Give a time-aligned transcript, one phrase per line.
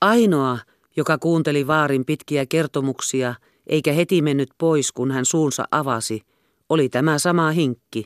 [0.00, 0.58] Ainoa,
[0.96, 3.34] joka kuunteli vaarin pitkiä kertomuksia,
[3.66, 6.20] eikä heti mennyt pois, kun hän suunsa avasi,
[6.68, 8.04] oli tämä sama hinkki,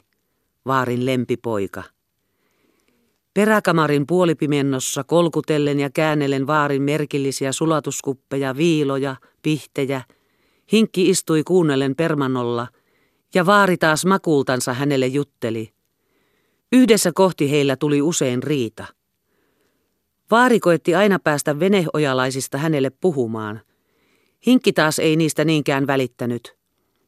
[0.67, 1.83] vaarin lempipoika.
[3.35, 10.03] Peräkamarin puolipimennossa kolkutellen ja käännellen vaarin merkillisiä sulatuskuppeja, viiloja, pihtejä,
[10.73, 12.69] hinkki istui kuunnellen permannolla,
[13.35, 15.73] ja vaari taas makultansa hänelle jutteli.
[16.73, 18.87] Yhdessä kohti heillä tuli usein riita.
[20.31, 23.61] Vaari koetti aina päästä veneojalaisista hänelle puhumaan.
[24.47, 26.57] Hinkki taas ei niistä niinkään välittänyt.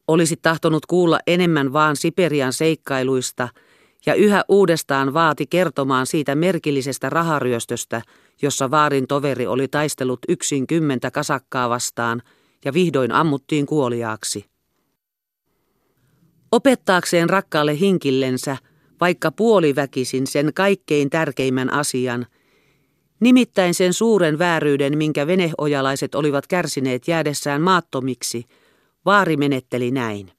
[0.07, 3.49] Olisi tahtonut kuulla enemmän vaan Siperian seikkailuista
[4.05, 8.01] ja yhä uudestaan vaati kertomaan siitä merkillisestä raharyöstöstä,
[8.41, 12.21] jossa vaarin toveri oli taistellut yksin kymmentä kasakkaa vastaan
[12.65, 14.45] ja vihdoin ammuttiin kuoliaaksi.
[16.51, 18.57] Opettaakseen rakkaalle hinkillensä,
[19.01, 22.25] vaikka puoliväkisin sen kaikkein tärkeimmän asian–
[23.19, 28.45] Nimittäin sen suuren vääryyden, minkä veneojalaiset olivat kärsineet jäädessään maattomiksi,
[29.05, 30.31] vaari menetteli näin.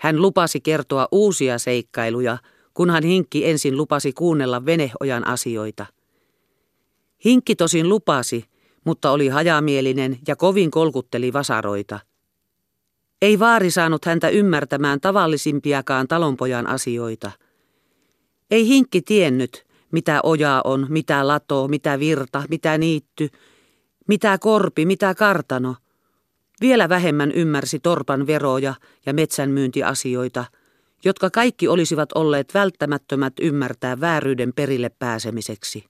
[0.00, 2.38] Hän lupasi kertoa uusia seikkailuja,
[2.74, 5.86] kunhan Hinkki ensin lupasi kuunnella veneojan asioita.
[7.24, 8.44] Hinkki tosin lupasi,
[8.84, 12.00] mutta oli hajamielinen ja kovin kolkutteli vasaroita.
[13.22, 17.30] Ei vaari saanut häntä ymmärtämään tavallisimpiakaan talonpojan asioita.
[18.50, 23.28] Ei Hinkki tiennyt, mitä ojaa on, mitä lato, mitä virta, mitä niitty,
[24.08, 25.76] mitä korpi, mitä kartano.
[26.60, 28.74] Vielä vähemmän ymmärsi torpan veroja
[29.06, 30.44] ja metsänmyyntiasioita,
[31.04, 35.84] jotka kaikki olisivat olleet välttämättömät ymmärtää vääryyden perille pääsemiseksi.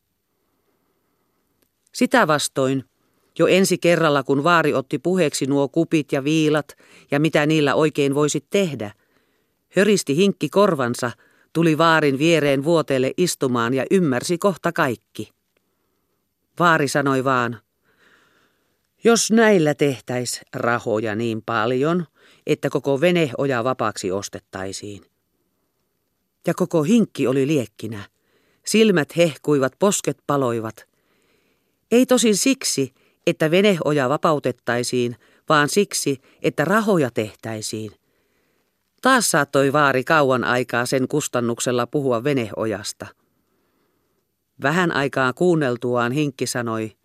[1.94, 2.84] Sitä vastoin,
[3.38, 6.76] jo ensi kerralla kun vaari otti puheeksi nuo kupit ja viilat
[7.10, 8.92] ja mitä niillä oikein voisi tehdä,
[9.76, 11.10] höristi hinkki korvansa–
[11.52, 15.30] Tuli vaarin viereen vuoteelle istumaan ja ymmärsi kohta kaikki.
[16.58, 17.60] Vaari sanoi vaan,
[19.04, 22.06] jos näillä tehtäis rahoja niin paljon,
[22.46, 25.02] että koko veneoja vapaaksi ostettaisiin.
[26.46, 28.08] Ja koko hinkki oli liekkinä.
[28.66, 30.88] Silmät hehkuivat, posket paloivat.
[31.90, 32.94] Ei tosin siksi,
[33.26, 35.16] että veneoja vapautettaisiin,
[35.48, 37.92] vaan siksi, että rahoja tehtäisiin.
[39.02, 43.06] Taas saattoi vaari kauan aikaa sen kustannuksella puhua veneojasta.
[44.62, 46.96] Vähän aikaa kuunneltuaan Hinkki sanoi,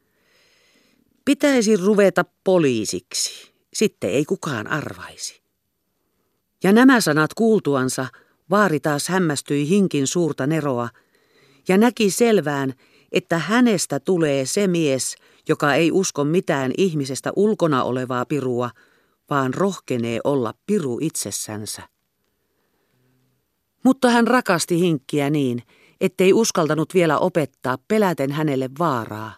[1.25, 5.41] pitäisi ruveta poliisiksi, sitten ei kukaan arvaisi.
[6.63, 8.05] Ja nämä sanat kuultuansa
[8.49, 10.89] vaari taas hämmästyi Hinkin suurta neroa
[11.67, 12.73] ja näki selvään,
[13.11, 15.15] että hänestä tulee se mies,
[15.49, 18.69] joka ei usko mitään ihmisestä ulkona olevaa pirua,
[19.29, 21.81] vaan rohkenee olla piru itsessänsä.
[23.83, 25.63] Mutta hän rakasti hinkkiä niin,
[26.01, 29.33] ettei uskaltanut vielä opettaa peläten hänelle vaaraa.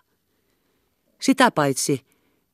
[1.21, 2.01] Sitä paitsi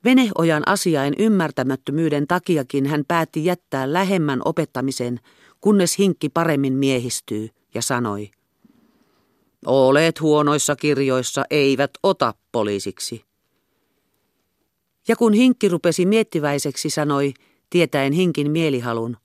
[0.03, 5.19] veneojan asiain ymmärtämättömyyden takiakin hän päätti jättää lähemmän opettamisen,
[5.61, 8.31] kunnes hinkki paremmin miehistyy, ja sanoi,
[9.65, 13.30] Olet huonoissa kirjoissa, eivät ota poliisiksi.
[15.07, 17.33] Ja kun hinkki rupesi miettiväiseksi, sanoi,
[17.69, 19.17] tietäen hinkin mielihalun,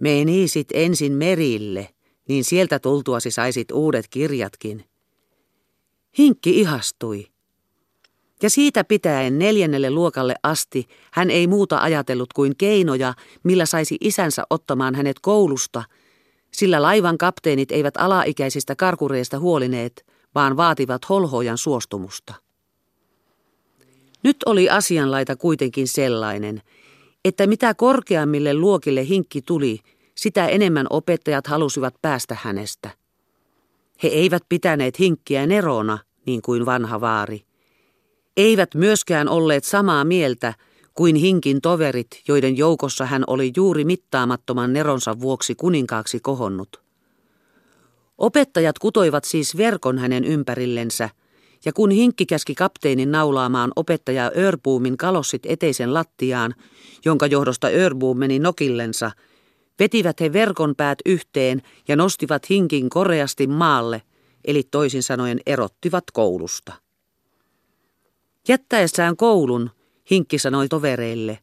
[0.00, 1.88] Menisit ensin merille,
[2.28, 4.84] niin sieltä tultuasi saisit uudet kirjatkin.
[6.18, 7.26] Hinkki ihastui.
[8.42, 14.42] Ja siitä pitäen neljännelle luokalle asti hän ei muuta ajatellut kuin keinoja, millä saisi isänsä
[14.50, 15.82] ottamaan hänet koulusta,
[16.52, 22.34] sillä laivan kapteenit eivät alaikäisistä karkureista huolineet, vaan vaativat holhojan suostumusta.
[24.22, 26.62] Nyt oli asianlaita kuitenkin sellainen,
[27.24, 29.78] että mitä korkeammille luokille hinkki tuli,
[30.14, 32.90] sitä enemmän opettajat halusivat päästä hänestä.
[34.02, 37.42] He eivät pitäneet hinkkiä nerona, niin kuin vanha vaari.
[38.36, 40.54] Eivät myöskään olleet samaa mieltä
[40.94, 46.82] kuin hinkin toverit, joiden joukossa hän oli juuri mittaamattoman neronsa vuoksi kuninkaaksi kohonnut.
[48.18, 51.10] Opettajat kutoivat siis verkon hänen ympärillensä–
[51.64, 56.54] ja kun hinkki käski kapteenin naulaamaan opettaja Örbuumin kalossit eteisen lattiaan,
[57.04, 59.10] jonka johdosta Örbuum meni nokillensa,
[59.78, 64.02] vetivät he verkon päät yhteen ja nostivat hinkin koreasti maalle,
[64.44, 66.72] eli toisin sanoen erottivat koulusta.
[68.48, 69.70] Jättäessään koulun,
[70.10, 71.38] hinkki sanoi tovereille,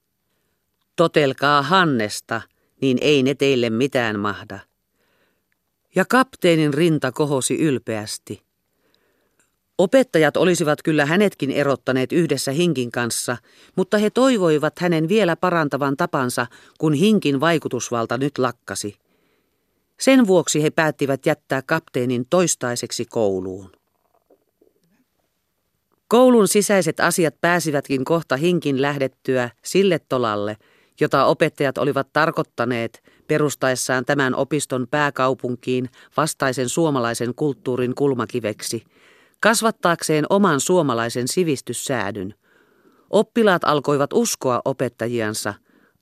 [0.95, 2.41] totelkaa Hannesta,
[2.81, 4.59] niin ei ne teille mitään mahda.
[5.95, 8.46] Ja kapteenin rinta kohosi ylpeästi.
[9.77, 13.38] Opettajat olisivat kyllä hänetkin erottaneet yhdessä Hinkin kanssa,
[13.75, 16.47] mutta he toivoivat hänen vielä parantavan tapansa,
[16.77, 18.95] kun Hinkin vaikutusvalta nyt lakkasi.
[20.00, 23.71] Sen vuoksi he päättivät jättää kapteenin toistaiseksi kouluun.
[26.07, 30.57] Koulun sisäiset asiat pääsivätkin kohta hinkin lähdettyä sille tolalle,
[31.00, 38.83] jota opettajat olivat tarkoittaneet perustaessaan tämän opiston pääkaupunkiin vastaisen suomalaisen kulttuurin kulmakiveksi,
[39.39, 42.33] kasvattaakseen oman suomalaisen sivistyssäädyn.
[43.09, 45.53] Oppilaat alkoivat uskoa opettajiansa.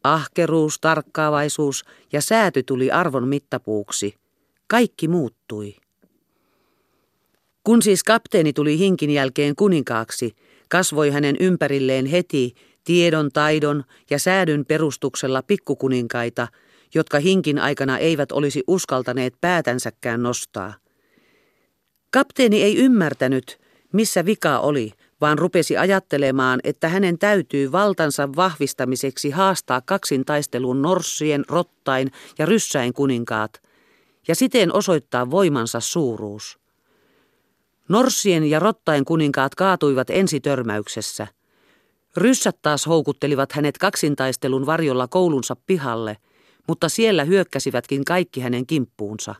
[0.03, 1.83] Ahkeruus, tarkkaavaisuus
[2.13, 4.15] ja sääty tuli arvon mittapuuksi.
[4.67, 5.75] Kaikki muuttui.
[7.63, 10.35] Kun siis kapteeni tuli hinkin jälkeen kuninkaaksi,
[10.69, 16.47] kasvoi hänen ympärilleen heti tiedon, taidon ja säädyn perustuksella pikkukuninkaita,
[16.95, 20.73] jotka hinkin aikana eivät olisi uskaltaneet päätänsäkään nostaa.
[22.15, 23.59] Kapteeni ei ymmärtänyt,
[23.93, 24.91] missä vika oli,
[25.21, 33.61] vaan rupesi ajattelemaan, että hänen täytyy valtansa vahvistamiseksi haastaa kaksintaistelun norssien, rottain ja ryssäin kuninkaat,
[34.27, 36.59] ja siten osoittaa voimansa suuruus.
[37.89, 41.27] Norssien ja rottain kuninkaat kaatuivat ensitörmäyksessä.
[42.17, 46.17] Ryssät taas houkuttelivat hänet kaksintaistelun varjolla koulunsa pihalle,
[46.67, 49.35] mutta siellä hyökkäsivätkin kaikki hänen kimppuunsa.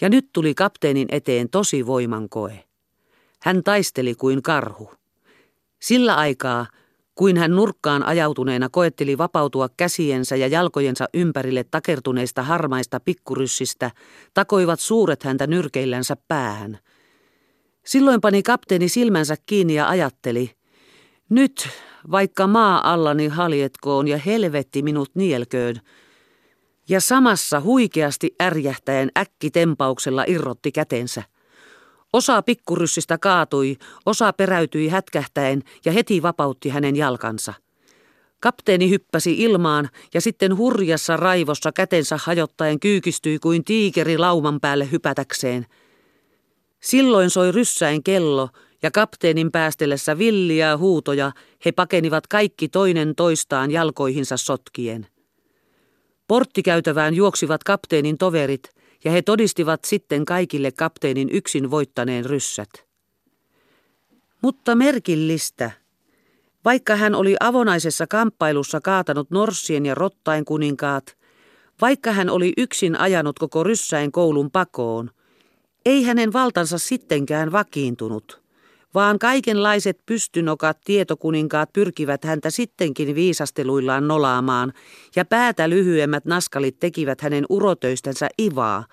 [0.00, 2.64] Ja nyt tuli kapteenin eteen tosi voimankoe.
[3.42, 4.90] Hän taisteli kuin karhu.
[5.80, 6.66] Sillä aikaa,
[7.14, 13.90] kuin hän nurkkaan ajautuneena koetteli vapautua käsiensä ja jalkojensa ympärille takertuneista harmaista pikkuryssistä,
[14.34, 16.78] takoivat suuret häntä nyrkeillänsä päähän–
[17.84, 20.50] Silloin pani kapteeni silmänsä kiinni ja ajatteli,
[21.28, 21.68] nyt
[22.10, 25.80] vaikka maa allani haljetkoon ja helvetti minut nielköön.
[26.90, 31.22] Ja samassa huikeasti ärjähtäen äkkitempauksella irrotti kätensä.
[32.12, 33.76] Osa pikkuryssistä kaatui,
[34.06, 37.54] osa peräytyi hätkähtäen ja heti vapautti hänen jalkansa.
[38.40, 45.66] Kapteeni hyppäsi ilmaan ja sitten hurjassa raivossa kätensä hajottaen kyykistyi kuin tiikeri lauman päälle hypätäkseen–
[46.80, 48.48] Silloin soi ryssäin kello
[48.82, 51.32] ja kapteenin päästellessä villiä huutoja
[51.64, 55.06] he pakenivat kaikki toinen toistaan jalkoihinsa sotkien.
[56.30, 58.68] Porttikäytävään juoksivat kapteenin toverit
[59.04, 62.70] ja he todistivat sitten kaikille kapteenin yksin voittaneen ryssät.
[64.42, 65.70] Mutta merkillistä.
[66.64, 71.16] Vaikka hän oli avonaisessa kamppailussa kaatanut Norssien ja Rottain kuninkaat,
[71.80, 75.10] vaikka hän oli yksin ajanut koko ryssäin koulun pakoon–
[75.86, 78.39] ei hänen valtansa sittenkään vakiintunut,
[78.94, 84.72] vaan kaikenlaiset pystynokat tietokuninkaat pyrkivät häntä sittenkin viisasteluillaan nolaamaan,
[85.16, 88.84] ja päätä lyhyemmät naskalit tekivät hänen urotöistänsä ivaa,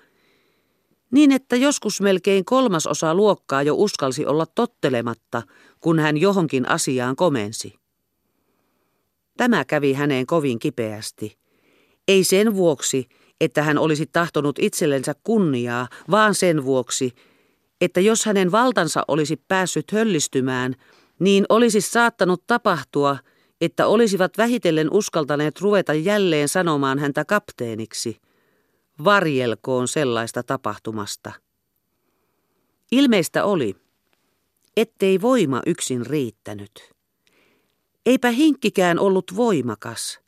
[1.11, 5.41] niin että joskus melkein kolmasosa luokkaa jo uskalsi olla tottelematta,
[5.79, 7.73] kun hän johonkin asiaan komensi.
[9.37, 11.37] Tämä kävi häneen kovin kipeästi.
[12.07, 13.07] Ei sen vuoksi,
[13.41, 17.11] että hän olisi tahtonut itsellensä kunniaa, vaan sen vuoksi,
[17.81, 20.75] että jos hänen valtansa olisi päässyt höllistymään,
[21.19, 23.17] niin olisi saattanut tapahtua,
[23.61, 28.17] että olisivat vähitellen uskaltaneet ruveta jälleen sanomaan häntä kapteeniksi.
[29.03, 31.31] Varjelkoon sellaista tapahtumasta.
[32.91, 33.75] Ilmeistä oli,
[34.77, 36.91] ettei voima yksin riittänyt.
[38.05, 40.19] Eipä hinkkikään ollut voimakas–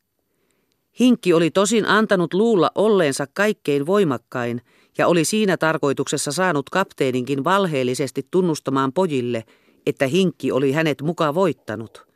[1.00, 4.62] Hinkki oli tosin antanut luulla olleensa kaikkein voimakkain
[5.00, 9.44] ja oli siinä tarkoituksessa saanut kapteeninkin valheellisesti tunnustamaan pojille,
[9.86, 12.08] että Hinkki oli hänet muka voittanut.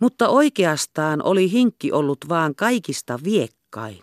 [0.00, 4.02] Mutta oikeastaan oli Hinkki ollut vaan kaikista viekkain.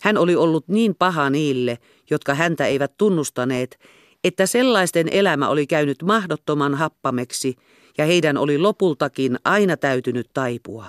[0.00, 1.78] Hän oli ollut niin paha niille,
[2.10, 3.78] jotka häntä eivät tunnustaneet,
[4.24, 7.56] että sellaisten elämä oli käynyt mahdottoman happameksi
[7.98, 10.86] ja heidän oli lopultakin aina täytynyt taipua.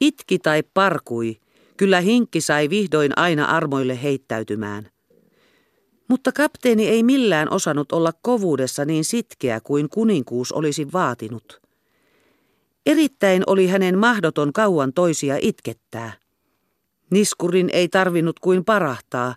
[0.00, 1.40] Itki tai parkui,
[1.76, 4.90] kyllä hinkki sai vihdoin aina armoille heittäytymään.
[6.08, 11.60] Mutta kapteeni ei millään osannut olla kovuudessa niin sitkeä kuin kuninkuus olisi vaatinut.
[12.86, 16.12] Erittäin oli hänen mahdoton kauan toisia itkettää.
[17.10, 19.34] Niskurin ei tarvinnut kuin parahtaa,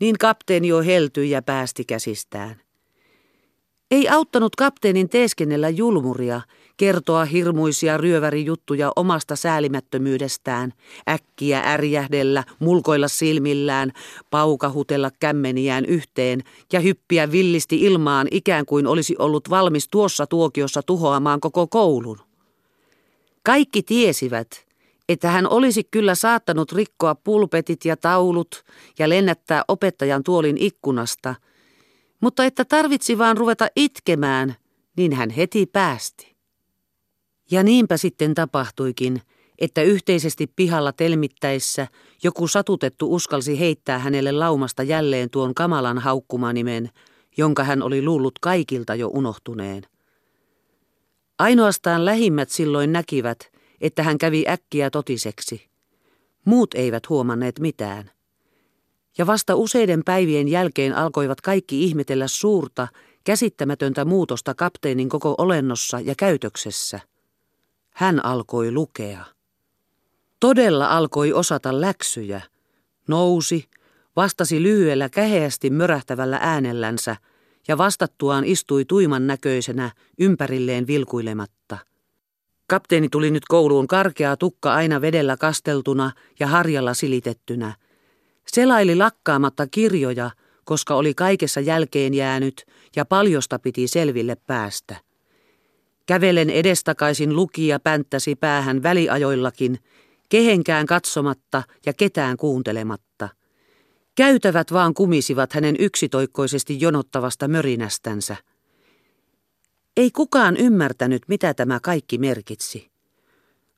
[0.00, 2.60] niin kapteeni jo heltyi ja päästi käsistään.
[3.90, 6.40] Ei auttanut kapteenin teeskennellä julmuria,
[6.78, 10.72] kertoa hirmuisia ryövärijuttuja omasta säälimättömyydestään,
[11.08, 13.92] äkkiä ärjähdellä, mulkoilla silmillään,
[14.30, 16.42] paukahutella kämmeniään yhteen
[16.72, 22.18] ja hyppiä villisti ilmaan ikään kuin olisi ollut valmis tuossa tuokiossa tuhoamaan koko koulun.
[23.42, 24.66] Kaikki tiesivät,
[25.08, 28.64] että hän olisi kyllä saattanut rikkoa pulpetit ja taulut
[28.98, 31.34] ja lennättää opettajan tuolin ikkunasta,
[32.20, 34.54] mutta että tarvitsi vaan ruveta itkemään,
[34.96, 36.37] niin hän heti päästi.
[37.50, 39.22] Ja niinpä sitten tapahtuikin,
[39.58, 41.86] että yhteisesti pihalla telmittäessä
[42.22, 46.90] joku satutettu uskalsi heittää hänelle laumasta jälleen tuon kamalan haukkumanimen,
[47.36, 49.82] jonka hän oli luullut kaikilta jo unohtuneen–
[51.38, 53.38] Ainoastaan lähimmät silloin näkivät,
[53.80, 55.68] että hän kävi äkkiä totiseksi.
[56.44, 58.10] Muut eivät huomanneet mitään.
[59.18, 62.88] Ja vasta useiden päivien jälkeen alkoivat kaikki ihmetellä suurta,
[63.24, 67.00] käsittämätöntä muutosta kapteenin koko olennossa ja käytöksessä.
[67.98, 69.24] Hän alkoi lukea.
[70.40, 72.40] Todella alkoi osata läksyjä.
[73.08, 73.64] Nousi,
[74.16, 77.16] vastasi lyhyellä käheästi mörähtävällä äänellänsä
[77.68, 81.78] ja vastattuaan istui tuiman näköisenä ympärilleen vilkuilematta.
[82.66, 87.74] Kapteeni tuli nyt kouluun karkea tukka aina vedellä kasteltuna ja harjalla silitettynä.
[88.46, 90.30] Selaili lakkaamatta kirjoja,
[90.64, 92.64] koska oli kaikessa jälkeen jäänyt
[92.96, 95.07] ja paljosta piti selville päästä.
[96.08, 99.78] Kävelen edestakaisin lukija pänttäsi päähän väliajoillakin,
[100.28, 103.28] kehenkään katsomatta ja ketään kuuntelematta.
[104.14, 108.36] Käytävät vaan kumisivat hänen yksitoikkoisesti jonottavasta mörinästänsä.
[109.96, 112.90] Ei kukaan ymmärtänyt, mitä tämä kaikki merkitsi.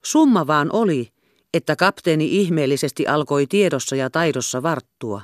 [0.05, 1.09] Summa vaan oli,
[1.55, 5.23] että kapteeni ihmeellisesti alkoi tiedossa ja taidossa varttua.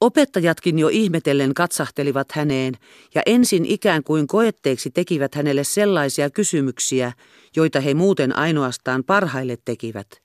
[0.00, 2.74] Opettajatkin jo ihmetellen katsahtelivat häneen
[3.14, 7.12] ja ensin ikään kuin koetteeksi tekivät hänelle sellaisia kysymyksiä,
[7.56, 10.22] joita he muuten ainoastaan parhaille tekivät.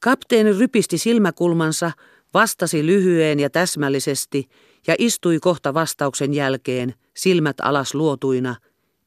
[0.00, 1.92] Kapteeni rypisti silmäkulmansa,
[2.34, 4.48] vastasi lyhyen ja täsmällisesti
[4.86, 8.56] ja istui kohta vastauksen jälkeen, silmät alas luotuina,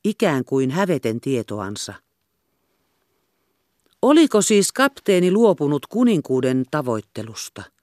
[0.03, 1.93] ikään kuin häveten tietoansa.
[4.01, 7.76] Oliko siis kapteeni luopunut kuninkuuden tavoittelusta?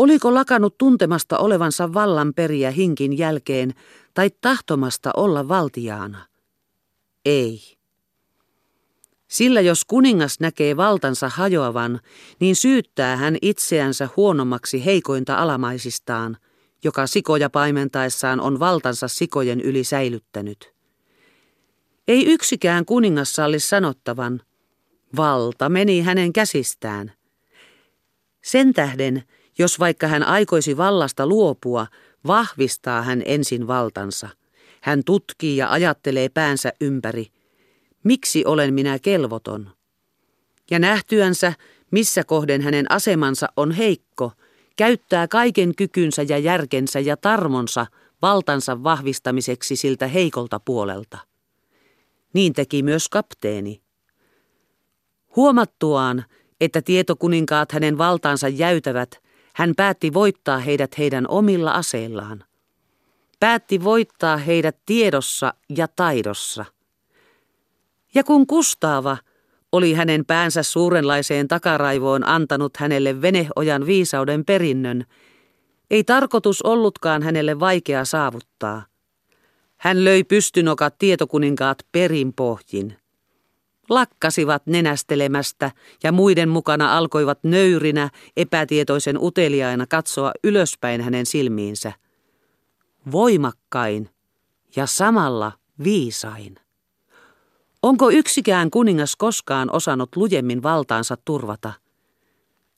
[0.00, 3.74] Oliko lakannut tuntemasta olevansa vallanperiä hinkin jälkeen
[4.14, 6.26] tai tahtomasta olla valtiaana?
[7.24, 7.60] Ei.
[9.28, 12.00] Sillä jos kuningas näkee valtansa hajoavan,
[12.40, 16.36] niin syyttää hän itseänsä huonommaksi heikointa alamaisistaan,
[16.84, 20.72] joka sikoja paimentaessaan on valtansa sikojen yli säilyttänyt.
[22.08, 24.40] Ei yksikään kuningas salli sanottavan,
[25.16, 27.12] valta meni hänen käsistään.
[28.42, 29.24] Sen tähden,
[29.60, 31.86] jos vaikka hän aikoisi vallasta luopua,
[32.26, 34.28] vahvistaa hän ensin valtansa.
[34.80, 37.26] Hän tutkii ja ajattelee päänsä ympäri.
[38.04, 39.70] Miksi olen minä kelvoton?
[40.70, 41.52] Ja nähtyänsä,
[41.90, 44.32] missä kohden hänen asemansa on heikko,
[44.76, 47.86] käyttää kaiken kykynsä ja järkensä ja tarmonsa
[48.22, 51.18] valtansa vahvistamiseksi siltä heikolta puolelta.
[52.34, 53.82] Niin teki myös kapteeni.
[55.36, 56.24] Huomattuaan,
[56.60, 62.44] että tietokuninkaat hänen valtaansa jäytävät, hän päätti voittaa heidät heidän omilla aseillaan.
[63.40, 66.64] Päätti voittaa heidät tiedossa ja taidossa.
[68.14, 69.16] Ja kun Kustaava
[69.72, 75.04] oli hänen päänsä suurenlaiseen takaraivoon antanut hänelle veneojan viisauden perinnön,
[75.90, 78.82] ei tarkoitus ollutkaan hänelle vaikea saavuttaa.
[79.76, 82.96] Hän löi pystynokat tietokuninkaat perinpohjin
[83.90, 85.70] lakkasivat nenästelemästä
[86.02, 91.92] ja muiden mukana alkoivat nöyrinä, epätietoisen uteliaina katsoa ylöspäin hänen silmiinsä.
[93.12, 94.10] Voimakkain
[94.76, 95.52] ja samalla
[95.84, 96.56] viisain.
[97.82, 101.72] Onko yksikään kuningas koskaan osannut lujemmin valtaansa turvata?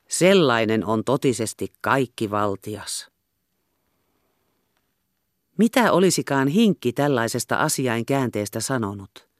[0.08, 3.10] Sellainen on totisesti kaikki valtias.
[5.58, 9.31] Mitä olisikaan hinkki tällaisesta asiain käänteestä sanonut?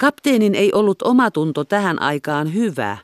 [0.00, 2.98] Kapteenin ei ollut omatunto tähän aikaan hyvä,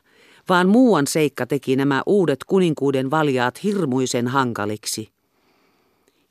[0.49, 5.09] vaan muuan seikka teki nämä uudet kuninkuuden valjaat hirmuisen hankaliksi.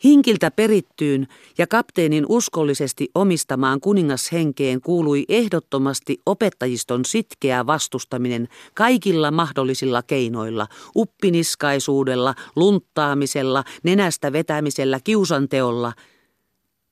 [0.04, 1.26] Hinkiltä perittyyn
[1.58, 13.64] ja kapteenin uskollisesti omistamaan kuningashenkeen kuului ehdottomasti opettajiston sitkeä vastustaminen kaikilla mahdollisilla keinoilla, uppiniskaisuudella, lunttaamisella,
[13.82, 15.92] nenästä vetämisellä, kiusanteolla.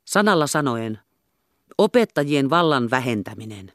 [0.04, 0.98] Sanalla sanoen,
[1.78, 3.72] opettajien vallan vähentäminen.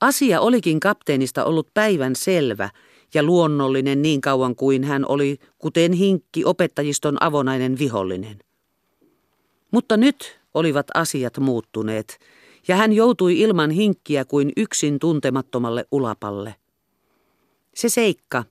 [0.00, 2.70] Asia olikin kapteenista ollut päivän selvä
[3.14, 8.38] ja luonnollinen niin kauan kuin hän oli, kuten hinkki, opettajiston avonainen vihollinen.
[9.70, 12.18] Mutta nyt olivat asiat muuttuneet,
[12.68, 16.54] ja hän joutui ilman hinkkiä kuin yksin tuntemattomalle ulapalle.
[17.74, 18.44] Se seikka,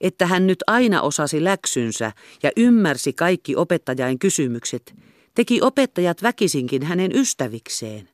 [0.00, 2.12] että hän nyt aina osasi läksynsä
[2.42, 4.94] ja ymmärsi kaikki opettajain kysymykset,
[5.36, 8.08] teki opettajat väkisinkin hänen ystävikseen.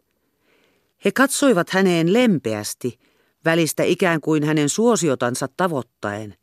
[1.04, 2.98] He katsoivat häneen lempeästi,
[3.44, 6.36] välistä ikään kuin hänen suosiotansa tavoittaen.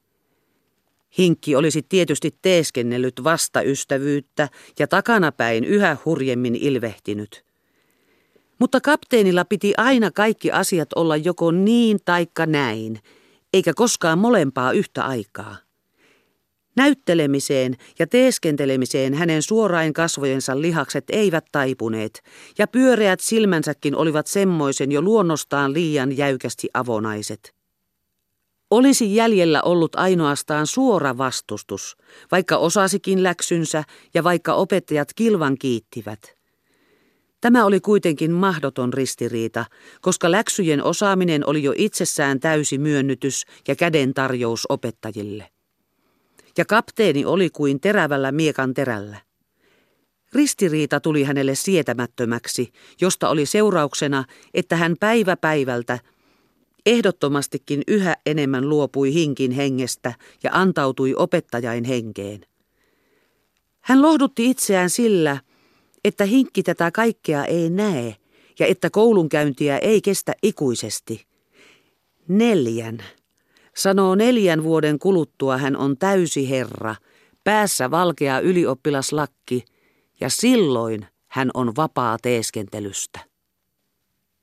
[1.18, 7.46] Hinkki olisi tietysti teeskennellyt vastaystävyyttä ja takanapäin yhä hurjemmin ilvehtinyt.
[8.60, 13.00] Mutta kapteenilla piti aina kaikki asiat olla joko niin taikka näin,
[13.54, 15.69] eikä koskaan molempaa yhtä aikaa.
[16.80, 22.24] Näyttelemiseen ja teeskentelemiseen hänen suorain kasvojensa lihakset eivät taipuneet,
[22.58, 27.54] ja pyöreät silmänsäkin olivat semmoisen jo luonnostaan liian jäykästi avonaiset.
[28.72, 31.98] Olisi jäljellä ollut ainoastaan suora vastustus,
[32.32, 33.84] vaikka osasikin läksynsä
[34.14, 36.36] ja vaikka opettajat kilvan kiittivät.
[37.42, 39.66] Tämä oli kuitenkin mahdoton ristiriita,
[40.02, 45.50] koska läksyjen osaaminen oli jo itsessään täysi myönnytys ja käden tarjous opettajille
[46.60, 49.18] ja kapteeni oli kuin terävällä miekan terällä.
[50.34, 54.24] Ristiriita tuli hänelle sietämättömäksi, josta oli seurauksena,
[54.54, 56.00] että hän päivä päivältä
[56.86, 60.14] ehdottomastikin yhä enemmän luopui hinkin hengestä
[60.44, 62.46] ja antautui opettajain henkeen.
[63.80, 65.38] Hän lohdutti itseään sillä,
[66.04, 68.16] että hinkki tätä kaikkea ei näe
[68.60, 71.26] ja että koulunkäyntiä ei kestä ikuisesti.
[72.28, 73.04] Neljän.
[73.80, 76.96] Sanoo neljän vuoden kuluttua hän on täysi herra,
[77.44, 79.66] päässä valkea ylioppilaslakki,
[80.20, 83.20] ja silloin hän on vapaa teeskentelystä.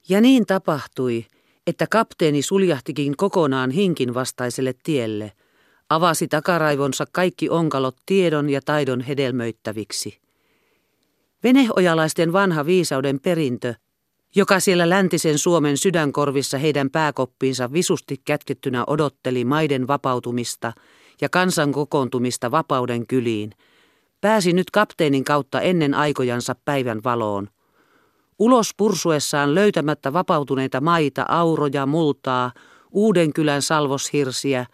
[0.09, 1.26] Ja niin tapahtui,
[1.66, 5.33] että kapteeni suljahtikin kokonaan hinkin vastaiselle tielle,
[5.90, 10.21] avasi takaraivonsa kaikki onkalot tiedon ja taidon hedelmöittäviksi.
[11.45, 13.75] Veneojalaisten vanha viisauden perintö–
[14.37, 20.73] joka siellä läntisen Suomen sydänkorvissa heidän pääkoppiinsa visusti kätkettynä odotteli maiden vapautumista
[21.21, 23.50] ja kansan kokoontumista vapauden kyliin,
[24.21, 27.49] pääsi nyt kapteenin kautta ennen aikojansa päivän valoon.
[28.38, 32.52] Ulos pursuessaan löytämättä vapautuneita maita, auroja, multaa,
[32.90, 34.66] uuden kylän salvoshirsiä,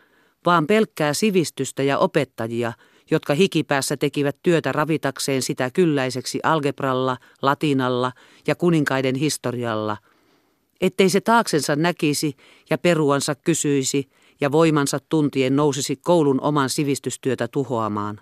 [0.46, 2.72] vaan pelkkää sivistystä ja opettajia–
[3.10, 8.12] jotka hikipäässä tekivät työtä ravitakseen sitä kylläiseksi algebralla, latinalla
[8.46, 9.96] ja kuninkaiden historialla,
[10.80, 12.36] ettei se taaksensa näkisi
[12.70, 14.08] ja peruansa kysyisi
[14.40, 18.20] ja voimansa tuntien nousisi koulun oman sivistystyötä tuhoamaan.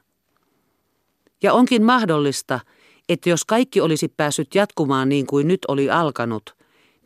[1.42, 2.60] Ja onkin mahdollista,
[3.08, 6.56] että jos kaikki olisi päässyt jatkumaan niin kuin nyt oli alkanut,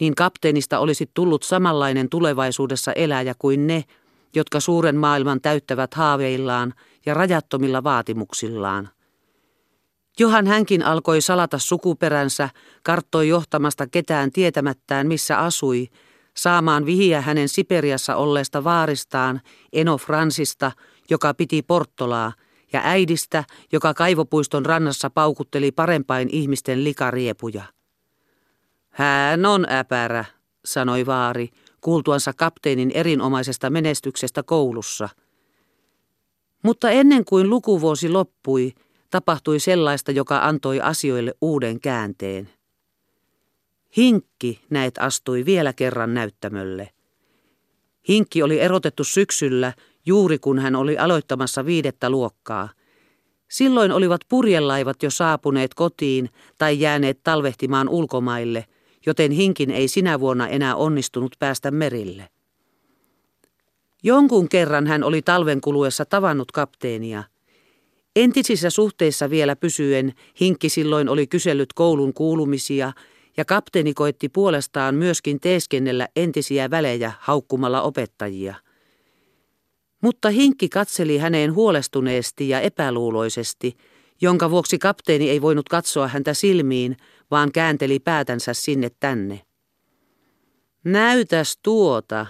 [0.01, 3.85] niin kapteenista olisi tullut samanlainen tulevaisuudessa eläjä kuin ne,
[4.35, 6.75] jotka suuren maailman täyttävät haaveillaan
[7.07, 8.89] ja rajattomilla vaatimuksillaan.
[10.19, 12.49] Johan hänkin alkoi salata sukuperänsä,
[12.83, 15.89] karttoi johtamasta ketään tietämättään missä asui,
[16.37, 19.41] saamaan vihiä hänen Siperiassa olleesta vaaristaan,
[19.73, 20.73] Eno Fransista,
[21.11, 22.33] joka piti Porttolaa,
[22.73, 27.63] ja äidistä, joka kaivopuiston rannassa paukutteli parempain ihmisten likariepuja.
[28.91, 30.25] Hän on äpärä,
[30.65, 31.49] sanoi vaari,
[31.81, 35.09] kuultuansa kapteenin erinomaisesta menestyksestä koulussa.
[36.65, 38.73] Mutta ennen kuin lukuvuosi loppui,
[39.11, 42.51] tapahtui sellaista, joka antoi asioille uuden käänteen.
[43.97, 46.91] Hinkki näet astui vielä kerran näyttämölle.
[48.09, 49.73] Hinkki oli erotettu syksyllä,
[50.07, 52.69] juuri kun hän oli aloittamassa viidettä luokkaa.
[53.51, 58.65] Silloin olivat purjelaivat jo saapuneet kotiin tai jääneet talvehtimaan ulkomaille–
[59.07, 62.29] joten hinkin ei sinä vuonna enää onnistunut päästä merille.
[64.07, 67.25] Jonkun kerran hän oli talven kuluessa tavannut kapteenia.
[68.17, 72.93] Entisissä suhteissa vielä pysyen hinkki silloin oli kysellyt koulun kuulumisia
[73.37, 78.55] ja kapteeni koitti puolestaan myöskin teeskennellä entisiä välejä haukkumalla opettajia.
[80.03, 83.77] Mutta hinkki katseli häneen huolestuneesti ja epäluuloisesti,
[84.21, 86.97] jonka vuoksi kapteeni ei voinut katsoa häntä silmiin,
[87.31, 89.41] vaan käänteli päätänsä sinne tänne.
[90.85, 92.27] Näytäs tuota,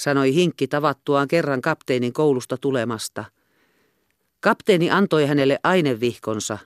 [0.00, 3.24] sanoi Hinkki tavattuaan kerran kapteenin koulusta tulemasta.
[4.40, 6.58] Kapteeni antoi hänelle ainevihkonsa,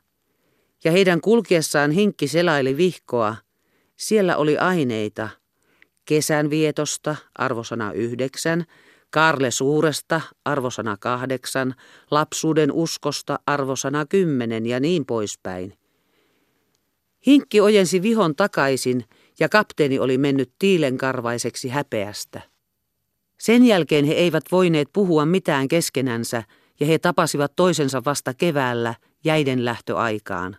[0.85, 3.37] ja heidän kulkiessaan Hinkki selaili vihkoa.
[3.97, 5.29] Siellä oli aineita.
[6.05, 8.65] Kesän vietosta, arvosana yhdeksän,
[9.11, 11.75] Karle Suuresta, arvosana kahdeksan,
[12.11, 15.79] lapsuuden uskosta, arvosana kymmenen ja niin poispäin.
[17.27, 19.05] Hinkki ojensi vihon takaisin
[19.41, 22.54] ja kapteeni oli mennyt tiilenkarvaiseksi häpeästä.
[23.41, 26.43] Sen jälkeen he eivät voineet puhua mitään keskenänsä
[26.81, 28.95] ja he tapasivat toisensa vasta keväällä
[29.25, 30.57] jäiden lähtöaikaan.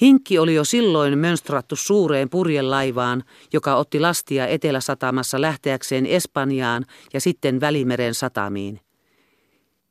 [0.00, 7.60] Hinkki oli jo silloin mönstrattu suureen purjelaivaan, joka otti lastia eteläsatamassa lähteäkseen Espanjaan ja sitten
[7.60, 8.80] Välimeren satamiin.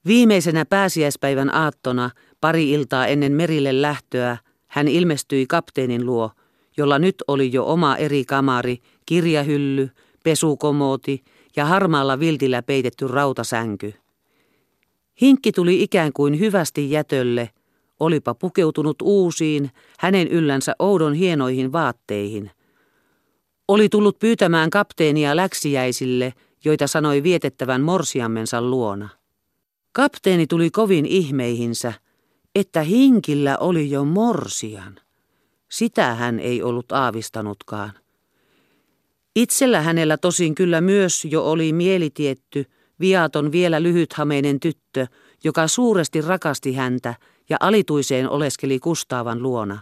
[0.06, 2.10] Viimeisenä pääsiäispäivän aattona,
[2.42, 6.32] pari iltaa ennen merille lähtöä, hän ilmestyi kapteenin luo,
[6.78, 9.90] jolla nyt oli jo oma eri kamari, kirjahylly,
[10.24, 11.24] pesukomooti
[11.56, 13.94] ja harmaalla viltillä peitetty rautasänky.
[15.22, 17.50] Hinkki tuli ikään kuin hyvästi jätölle,
[18.00, 22.52] olipa pukeutunut uusiin, hänen yllänsä oudon hienoihin vaatteihin.
[23.68, 26.34] Oli tullut pyytämään kapteenia läksiäisille,
[26.66, 29.10] joita sanoi vietettävän morsiammensa luona.
[29.92, 31.94] Kapteeni tuli kovin ihmeihinsä,
[32.56, 34.96] että hinkillä oli jo morsian.
[35.70, 37.92] Sitä hän ei ollut aavistanutkaan.
[39.36, 42.65] Itsellä hänellä tosin kyllä myös jo oli mielitietty,
[43.00, 45.08] viaton vielä lyhythameinen tyttö,
[45.44, 47.15] joka suuresti rakasti häntä
[47.50, 49.80] ja alituiseen oleskeli Kustaavan luona.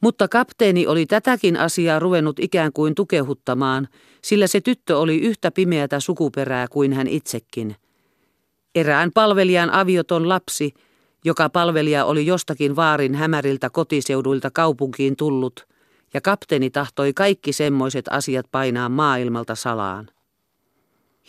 [0.00, 3.88] Mutta kapteeni oli tätäkin asiaa ruvennut ikään kuin tukehuttamaan,
[4.22, 7.76] sillä se tyttö oli yhtä pimeätä sukuperää kuin hän itsekin.
[8.74, 10.74] Erään palvelijan avioton lapsi,
[11.24, 15.66] joka palvelija oli jostakin vaarin hämäriltä kotiseuduilta kaupunkiin tullut,
[16.14, 20.08] ja kapteeni tahtoi kaikki semmoiset asiat painaa maailmalta salaan.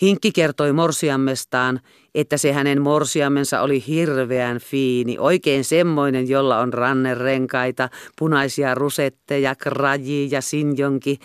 [0.01, 1.79] Hinkki kertoi morsiammestaan,
[2.15, 7.89] että se hänen morsiamensa oli hirveän fiini, oikein semmoinen, jolla on rannerenkaita,
[8.19, 11.19] punaisia rusetteja, kraji ja sinjonki.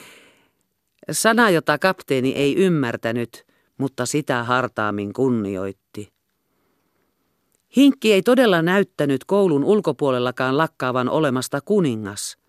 [1.11, 3.47] Sana, jota kapteeni ei ymmärtänyt,
[3.79, 6.13] mutta sitä hartaammin kunnioitti.
[7.77, 12.44] Hinkki ei todella näyttänyt koulun ulkopuolellakaan lakkaavan olemasta kuningas.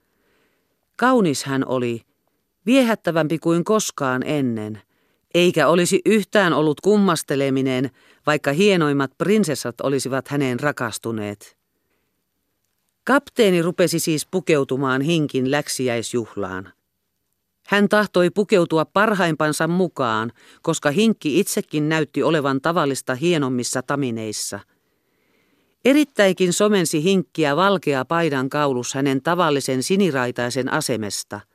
[0.95, 2.01] Kaunis hän oli,
[2.65, 4.81] viehättävämpi kuin koskaan ennen–
[5.35, 7.91] eikä olisi yhtään ollut kummasteleminen,
[8.25, 11.57] vaikka hienoimmat prinsessat olisivat häneen rakastuneet.
[13.03, 16.73] Kapteeni rupesi siis pukeutumaan hinkin läksiäisjuhlaan.
[17.67, 20.31] Hän tahtoi pukeutua parhaimpansa mukaan,
[20.61, 24.59] koska hinkki itsekin näytti olevan tavallista hienommissa tamineissa.
[25.85, 31.41] Erittäinkin somensi hinkkiä valkea paidan kaulus hänen tavallisen siniraitaisen asemesta–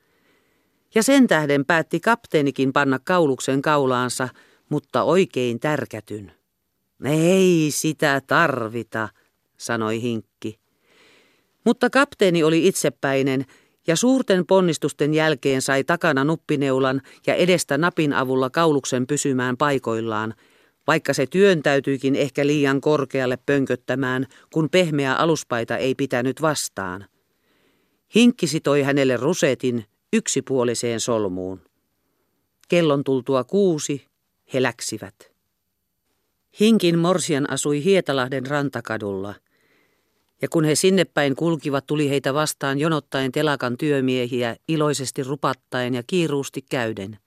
[0.95, 4.29] ja sen tähden päätti kapteenikin panna kauluksen kaulaansa,
[4.69, 6.33] mutta oikein tärkätyn.
[7.05, 9.09] Ei sitä tarvita,
[9.57, 10.59] sanoi Hinkki.
[11.65, 13.45] Mutta kapteeni oli itsepäinen
[13.87, 20.35] ja suurten ponnistusten jälkeen sai takana nuppineulan ja edestä napin avulla kauluksen pysymään paikoillaan,
[20.91, 27.07] vaikka se työntäytyikin ehkä liian korkealle pönköttämään, kun pehmeä aluspaita ei pitänyt vastaan.
[28.15, 31.61] Hinkki sitoi hänelle rusetin, yksipuoliseen solmuun.
[32.69, 34.07] Kellon tultua kuusi
[34.55, 35.15] he läksivät.
[36.61, 39.35] Hinkin morsian asui Hietalahden rantakadulla,
[40.43, 46.03] ja kun he sinne päin kulkivat, tuli heitä vastaan jonottaen telakan työmiehiä, iloisesti rupattaen ja
[46.07, 47.19] kiiruusti käyden.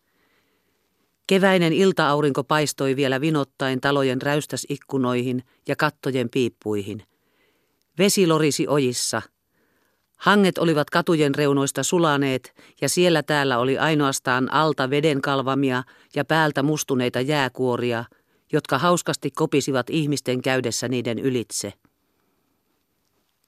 [1.28, 7.04] Keväinen iltaaurinko paistoi vielä vinottaen talojen räystäsikkunoihin ja kattojen piippuihin.
[7.98, 9.22] Vesi lorisi ojissa–
[10.24, 15.84] Hanget olivat katujen reunoista sulaneet ja siellä täällä oli ainoastaan alta veden kalvamia
[16.16, 18.06] ja päältä mustuneita jääkuoria,
[18.54, 21.74] jotka hauskasti kopisivat ihmisten käydessä niiden ylitse.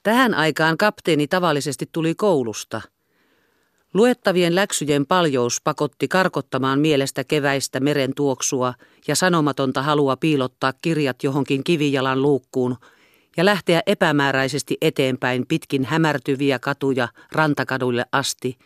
[0.02, 2.80] Tähän aikaan kapteeni tavallisesti tuli koulusta.
[3.94, 8.74] Luettavien läksyjen paljous pakotti karkottamaan mielestä keväistä meren tuoksua
[9.08, 12.76] ja sanomatonta halua piilottaa kirjat johonkin kivijalan luukkuun–
[13.36, 18.58] ja lähteä epämääräisesti eteenpäin pitkin hämärtyviä katuja rantakaduille asti,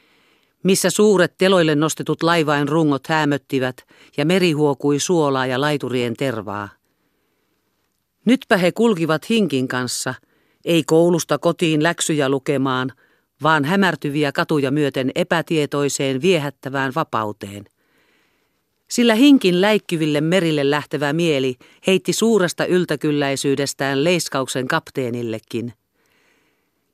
[0.62, 3.76] missä suuret teloille nostetut laivain rungot hämöttivät
[4.16, 6.68] ja meri huokui suolaa ja laiturien tervaa.
[8.24, 10.14] Nytpä he kulkivat hinkin kanssa,
[10.64, 12.92] ei koulusta kotiin läksyjä lukemaan,
[13.42, 17.64] vaan hämärtyviä katuja myöten epätietoiseen viehättävään vapauteen–
[18.90, 25.72] sillä hinkin läikkyville merille lähtevä mieli heitti suuresta yltäkylläisyydestään leiskauksen kapteenillekin.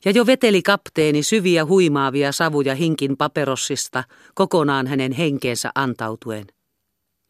[0.05, 4.05] Ja jo veteli kapteeni syviä huimaavia savuja hinkin paperossista
[4.35, 6.47] kokonaan hänen henkeensä antautuen.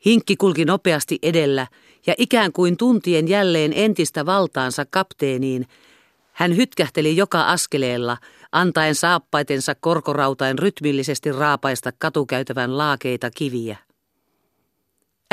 [0.07, 1.67] Hinkki kulki nopeasti edellä
[2.07, 5.67] ja ikään kuin tuntien jälleen entistä valtaansa kapteeniin,
[6.37, 8.17] hän hytkähteli joka askeleella,
[8.53, 13.77] antaen saappaitensa korkorautain rytmillisesti raapaista katukäytävän laakeita kiviä.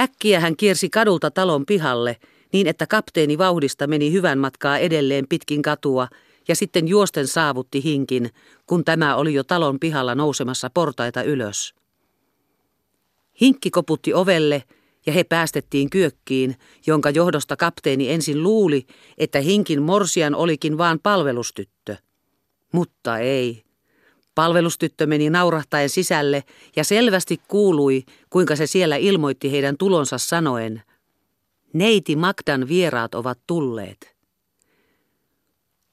[0.02, 2.18] Äkkiä hän kiersi kadulta talon pihalle,
[2.54, 6.08] niin että kapteeni vauhdista meni hyvän matkaa edelleen pitkin katua
[6.48, 8.30] ja sitten juosten saavutti hinkin,
[8.68, 11.74] kun tämä oli jo talon pihalla nousemassa portaita ylös.
[13.42, 14.63] Hinkki koputti ovelle
[15.06, 16.56] ja he päästettiin kyökkiin,
[16.88, 18.86] jonka johdosta kapteeni ensin luuli,
[19.18, 21.96] että hinkin morsian olikin vaan palvelustyttö.
[22.72, 23.63] Mutta ei.
[24.36, 26.44] Palvelustyttö meni naurahtaen sisälle
[26.76, 30.84] ja selvästi kuului, kuinka se siellä ilmoitti heidän tulonsa sanoen,
[31.74, 34.13] Neiti Magdan vieraat ovat tulleet.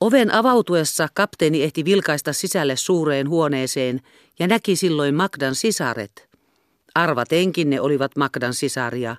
[0.00, 4.00] Oven avautuessa kapteeni ehti vilkaista sisälle suureen huoneeseen
[4.38, 6.29] ja näki silloin Magdan sisaret.
[6.94, 9.16] Arvatenkin ne olivat Magdan sisaria.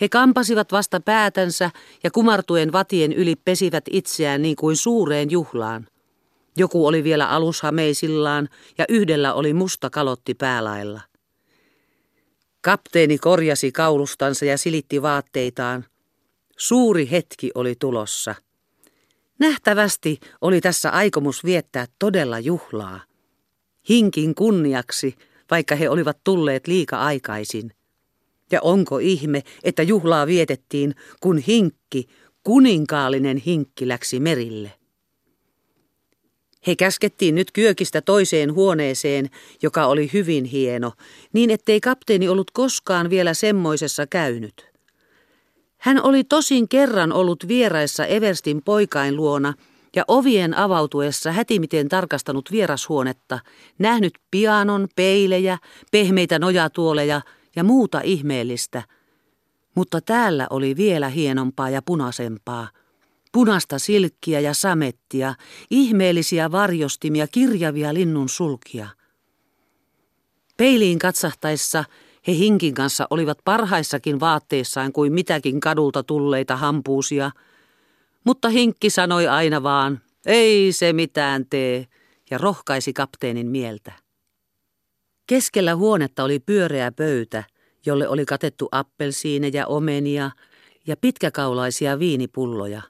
[0.00, 1.70] He kampasivat vasta päätänsä
[2.04, 5.86] ja kumartuen vatien yli pesivät itseään niin kuin suureen juhlaan.
[6.56, 11.00] Joku oli vielä alushameisillaan ja yhdellä oli musta kalotti päälailla.
[12.60, 15.84] Kapteeni korjasi kaulustansa ja silitti vaatteitaan.
[16.56, 18.34] Suuri hetki oli tulossa.
[19.38, 23.00] Nähtävästi oli tässä aikomus viettää todella juhlaa.
[23.88, 25.14] Hinkin kunniaksi,
[25.54, 27.70] vaikka he olivat tulleet liika aikaisin.
[28.50, 32.08] Ja onko ihme, että juhlaa vietettiin, kun hinkki,
[32.44, 34.72] kuninkaallinen hinkki läksi merille.
[36.66, 39.30] He käskettiin nyt kyökistä toiseen huoneeseen,
[39.62, 40.92] joka oli hyvin hieno,
[41.32, 44.66] niin ettei kapteeni ollut koskaan vielä semmoisessa käynyt.
[45.78, 49.54] Hän oli tosin kerran ollut vieraissa Everstin poikain luona
[49.96, 53.38] ja ovien avautuessa hätimiten tarkastanut vierashuonetta,
[53.78, 55.58] nähnyt pianon, peilejä,
[55.92, 57.20] pehmeitä nojatuoleja
[57.56, 58.82] ja muuta ihmeellistä.
[59.74, 62.68] Mutta täällä oli vielä hienompaa ja punaisempaa.
[63.32, 65.34] Punasta silkkiä ja samettia,
[65.70, 68.88] ihmeellisiä varjostimia, kirjavia linnun sulkia.
[70.56, 71.84] Peiliin katsahtaessa
[72.26, 77.30] he Hinkin kanssa olivat parhaissakin vaatteissaan kuin mitäkin kadulta tulleita hampuusia.
[78.24, 81.86] Mutta Hinkki sanoi aina vaan, ei se mitään tee,
[82.30, 83.92] ja rohkaisi kapteenin mieltä.
[85.26, 87.44] Keskellä huonetta oli pyöreä pöytä,
[87.86, 90.30] jolle oli katettu appelsiineja, omenia
[90.86, 92.82] ja pitkäkaulaisia viinipulloja.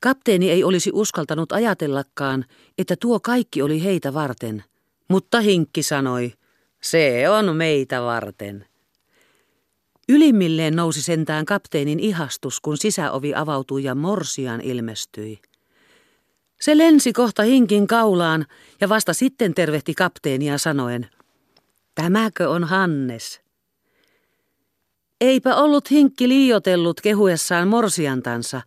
[0.00, 2.44] Kapteeni ei olisi uskaltanut ajatellakaan,
[2.78, 4.64] että tuo kaikki oli heitä varten,
[5.08, 6.32] mutta Hinkki sanoi–
[6.84, 8.66] se on meitä varten.
[10.08, 15.38] Ylimmilleen nousi sentään kapteenin ihastus, kun sisäovi avautui ja morsian ilmestyi.
[16.60, 18.46] Se lensi kohta hinkin kaulaan
[18.80, 21.10] ja vasta sitten tervehti kapteenia sanoen,
[21.94, 23.40] tämäkö on Hannes?
[25.20, 28.62] Eipä ollut hinkki liiotellut kehuessaan morsiantansa.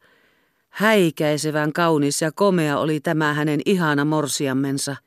[0.70, 4.96] Häikäisevän kaunis ja komea oli tämä hänen ihana morsiammensa–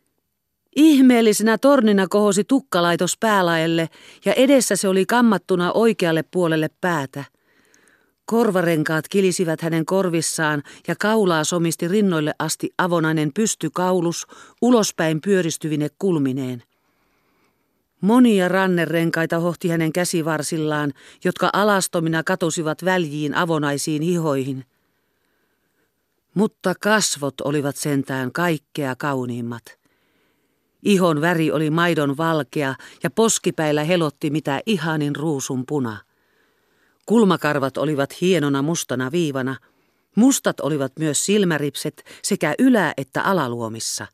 [0.77, 3.89] Ihmeellisenä tornina kohosi tukkalaitos päälaelle
[4.25, 7.25] ja edessä se oli kammattuna oikealle puolelle päätä.
[8.25, 14.27] Korvarenkaat kilisivät hänen korvissaan ja kaulaa somisti rinnoille asti avonainen pystykaulus
[14.63, 16.63] ulospäin pyöristyvine kulmineen.
[18.01, 20.93] Monia rannerenkaita hohti hänen käsivarsillaan,
[21.25, 24.65] jotka alastomina katusivat väljiin avonaisiin hihoihin.
[26.35, 29.80] Mutta kasvot olivat sentään kaikkea kauniimmat.
[30.85, 35.99] Ihon väri oli maidon valkea ja poskipäillä helotti mitä ihanin ruusun puna.
[37.07, 39.57] Kulmakarvat olivat hienona mustana viivana.
[40.17, 44.07] Mustat olivat myös silmäripset sekä ylä- että alaluomissa.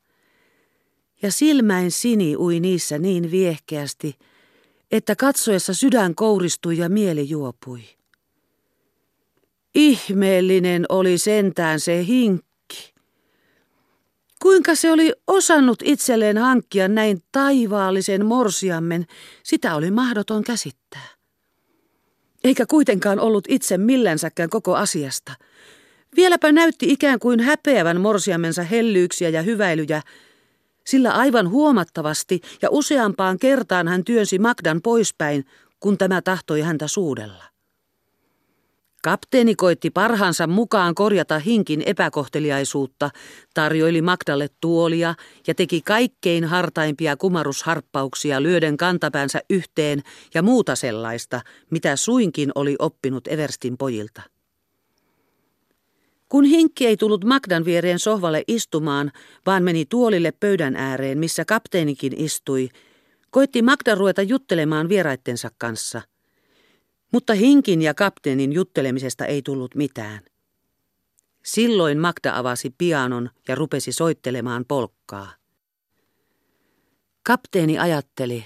[1.22, 4.16] Ja silmäin sini ui niissä niin viehkeästi,
[4.90, 7.80] että katsoessa sydän kouristui ja mieli juopui.
[9.74, 12.45] Ihmeellinen oli sentään se hink
[14.46, 19.06] Kuinka se oli osannut itselleen hankkia näin taivaallisen morsiammen,
[19.42, 21.08] sitä oli mahdoton käsittää.
[22.44, 25.32] Eikä kuitenkaan ollut itse millänsäkään koko asiasta.
[26.16, 30.02] Vieläpä näytti ikään kuin häpeävän morsiamensa hellyyksiä ja hyväilyjä,
[30.86, 35.44] sillä aivan huomattavasti ja useampaan kertaan hän työnsi Magdan poispäin,
[35.80, 37.55] kun tämä tahtoi häntä suudella.
[39.06, 43.10] Kapteeni koitti parhaansa mukaan korjata hinkin epäkohteliaisuutta,
[43.54, 45.14] tarjoili Magdalle tuolia
[45.46, 50.02] ja teki kaikkein hartaimpia kumarusharppauksia lyöden kantapäänsä yhteen
[50.34, 51.40] ja muuta sellaista,
[51.70, 54.22] mitä suinkin oli oppinut Everstin pojilta.
[56.28, 59.12] Kun hinkki ei tullut Magdan viereen sohvalle istumaan,
[59.46, 62.68] vaan meni tuolille pöydän ääreen, missä kapteenikin istui,
[63.30, 66.02] koitti Magda ruveta juttelemaan vieraittensa kanssa–
[67.16, 70.20] mutta Hinkin ja kapteenin juttelemisesta ei tullut mitään.
[71.44, 75.32] Silloin Magda avasi pianon ja rupesi soittelemaan polkkaa.
[77.22, 78.44] Kapteeni ajatteli,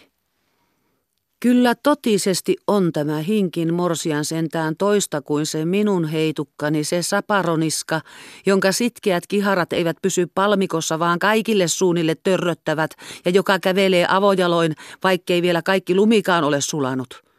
[1.40, 8.00] kyllä totisesti on tämä hinkin morsian sentään toista kuin se minun heitukkani, se saparoniska,
[8.46, 12.90] jonka sitkeät kiharat eivät pysy palmikossa, vaan kaikille suunnille törröttävät
[13.24, 17.29] ja joka kävelee avojaloin, vaikkei vielä kaikki lumikaan ole sulanut.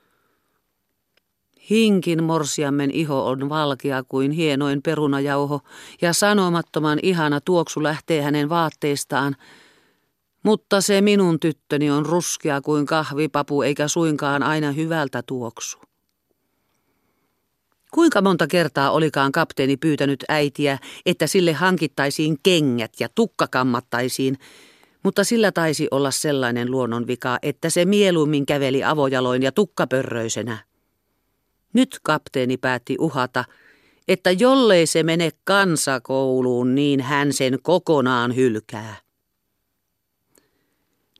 [1.72, 5.60] Hinkin morsiammen iho on valkea kuin hienoin perunajauho
[6.02, 9.36] ja sanomattoman ihana tuoksu lähtee hänen vaatteistaan.
[10.44, 15.80] Mutta se minun tyttöni on ruskea kuin kahvipapu eikä suinkaan aina hyvältä tuoksu.
[17.92, 24.38] Kuinka monta kertaa olikaan kapteeni pyytänyt äitiä, että sille hankittaisiin kengät ja tukka kammattaisiin,
[25.04, 30.71] mutta sillä taisi olla sellainen luonnonvika, että se mieluummin käveli avojaloin ja tukkapörröisenä.
[31.74, 33.46] Nyt kapteeni päätti uhata,
[34.08, 38.96] että jollei se mene kansakouluun, niin hän sen kokonaan hylkää.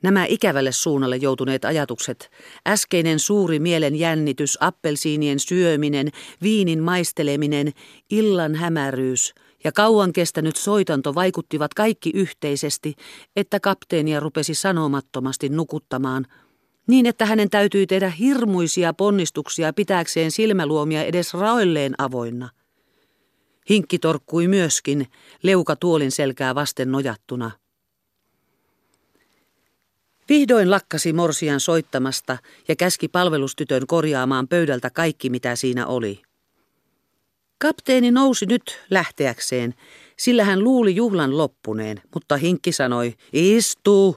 [0.02, 2.30] Nämä ikävälle suunnalle joutuneet ajatukset,
[2.68, 6.08] äskeinen suuri mielen jännitys, appelsiinien syöminen,
[6.42, 7.72] viinin maisteleminen,
[8.10, 9.34] illan hämäryys
[9.64, 12.94] ja kauan kestänyt soitanto vaikuttivat kaikki yhteisesti,
[13.36, 16.26] että kapteenia rupesi sanomattomasti nukuttamaan,
[16.86, 22.48] niin että hänen täytyi tehdä hirmuisia ponnistuksia pitääkseen silmäluomia edes raoilleen avoinna.
[23.70, 25.06] Hinkki torkkui myöskin,
[25.42, 27.50] leuka tuolin selkää vasten nojattuna–
[30.28, 36.22] Vihdoin lakkasi Morsian soittamasta ja käski palvelustytön korjaamaan pöydältä kaikki, mitä siinä oli.
[37.58, 39.74] Kapteeni nousi nyt lähteäkseen,
[40.18, 44.16] sillä hän luuli juhlan loppuneen, mutta Hinkki sanoi, istuu,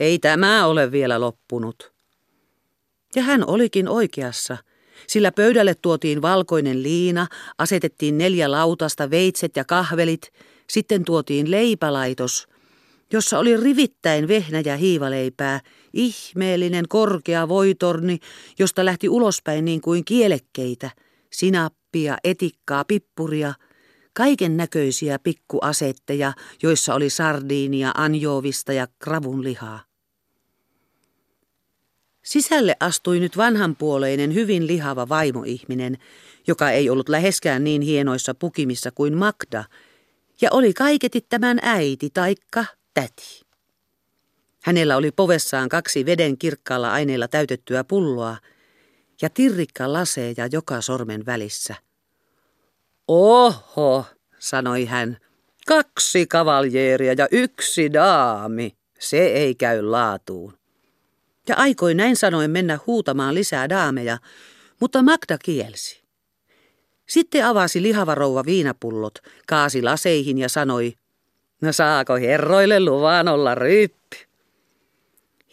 [0.00, 1.95] ei tämä ole vielä loppunut.
[3.16, 4.56] Ja hän olikin oikeassa,
[5.06, 7.26] sillä pöydälle tuotiin valkoinen liina,
[7.58, 10.32] asetettiin neljä lautasta, veitset ja kahvelit,
[10.70, 12.46] sitten tuotiin leipälaitos–
[13.12, 15.60] jossa oli rivittäin vehnä hiivaleipää,
[15.92, 18.18] ihmeellinen korkea voitorni,
[18.58, 20.90] josta lähti ulospäin niin kuin kielekkeitä,
[21.32, 23.54] sinappia, etikkaa, pippuria,
[24.12, 29.80] kaiken näköisiä pikkuasetteja, joissa oli sardiinia, anjoovista ja kravun lihaa.
[32.26, 35.98] Sisälle astui nyt vanhanpuoleinen, hyvin lihava vaimoihminen,
[36.46, 39.64] joka ei ollut läheskään niin hienoissa pukimissa kuin Magda,
[40.40, 43.40] ja oli kaiketi tämän äiti taikka täti.
[44.62, 48.36] Hänellä oli povessaan kaksi veden kirkkaalla aineella täytettyä pulloa
[49.22, 51.74] ja tirrikka laseja joka sormen välissä.
[53.08, 54.04] Oho,
[54.38, 55.16] sanoi hän,
[55.66, 58.76] kaksi kavaljeeria ja yksi daami.
[58.98, 60.65] Se ei käy laatuun.
[61.48, 64.18] Ja aikoi näin sanoen mennä huutamaan lisää daameja,
[64.80, 66.02] mutta Magda kielsi.
[67.06, 70.94] Sitten avasi lihava rouva viinapullot, kaasi laseihin ja sanoi,
[71.60, 74.26] No saako herroille luvan olla ryyppi?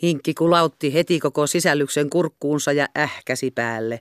[0.01, 3.99] Hinkki kulautti heti koko sisällyksen kurkkuunsa ja ähkäsi päälle,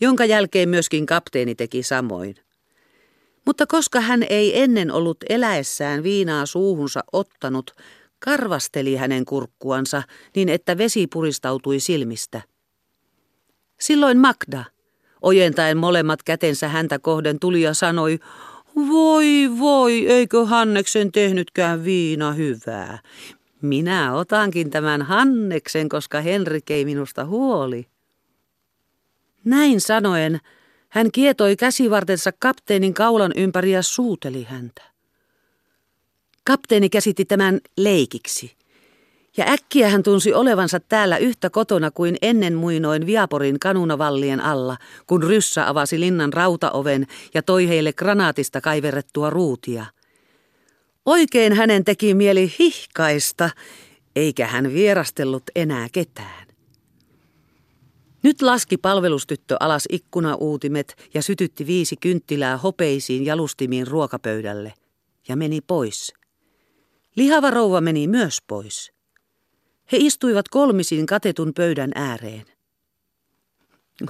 [0.00, 2.34] jonka jälkeen myöskin kapteeni teki samoin.
[3.46, 7.70] Mutta koska hän ei ennen ollut eläessään viinaa suuhunsa ottanut,
[8.24, 10.02] karvasteli hänen kurkkuansa
[10.36, 12.42] niin, että vesi puristautui silmistä.
[13.80, 14.64] Silloin Magda,
[15.22, 18.18] ojentaen molemmat kätensä häntä kohden, tuli ja sanoi,
[18.76, 22.98] voi voi, eikö Hanneksen tehnytkään viina hyvää?
[23.62, 27.86] Minä otankin tämän Hanneksen, koska Henrik ei minusta huoli.
[29.44, 30.40] Näin sanoen,
[30.88, 34.93] hän kietoi käsivartensa kapteenin kaulan ympäri ja suuteli häntä.
[36.44, 38.52] Kapteeni käsitti tämän leikiksi–
[39.36, 44.76] ja äkkiä hän tunsi olevansa täällä yhtä kotona kuin ennen muinoin Viaporin kanunavallien alla,
[45.06, 49.86] kun ryssä avasi linnan rautaoven ja toi heille granaatista kaiverrettua ruutia.
[51.06, 53.50] Oikein hänen teki mieli hihkaista,
[54.16, 56.46] eikä hän vierastellut enää ketään.
[58.22, 64.72] Nyt laski palvelustyttö alas ikkunauutimet ja sytytti viisi kynttilää hopeisiin jalustimiin ruokapöydälle
[65.28, 66.12] ja meni pois.
[67.16, 68.92] Lihava rouva meni myös pois.
[69.92, 72.46] He istuivat kolmisin katetun pöydän ääreen.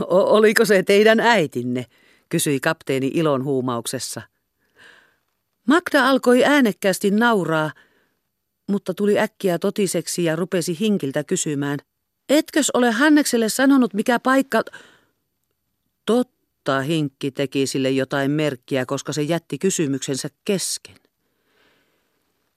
[0.01, 1.87] O- oliko se teidän äitinne?
[2.29, 4.23] kysyi kapteeni ilon huumauksessa.
[5.67, 7.71] Magda alkoi äänekkäästi nauraa,
[8.69, 11.79] mutta tuli äkkiä totiseksi ja rupesi hinkiltä kysymään.
[12.29, 14.63] Etkös ole Hannekselle sanonut, mikä paikka...
[16.07, 20.97] Totta, hinkki teki sille jotain merkkiä, koska se jätti kysymyksensä kesken.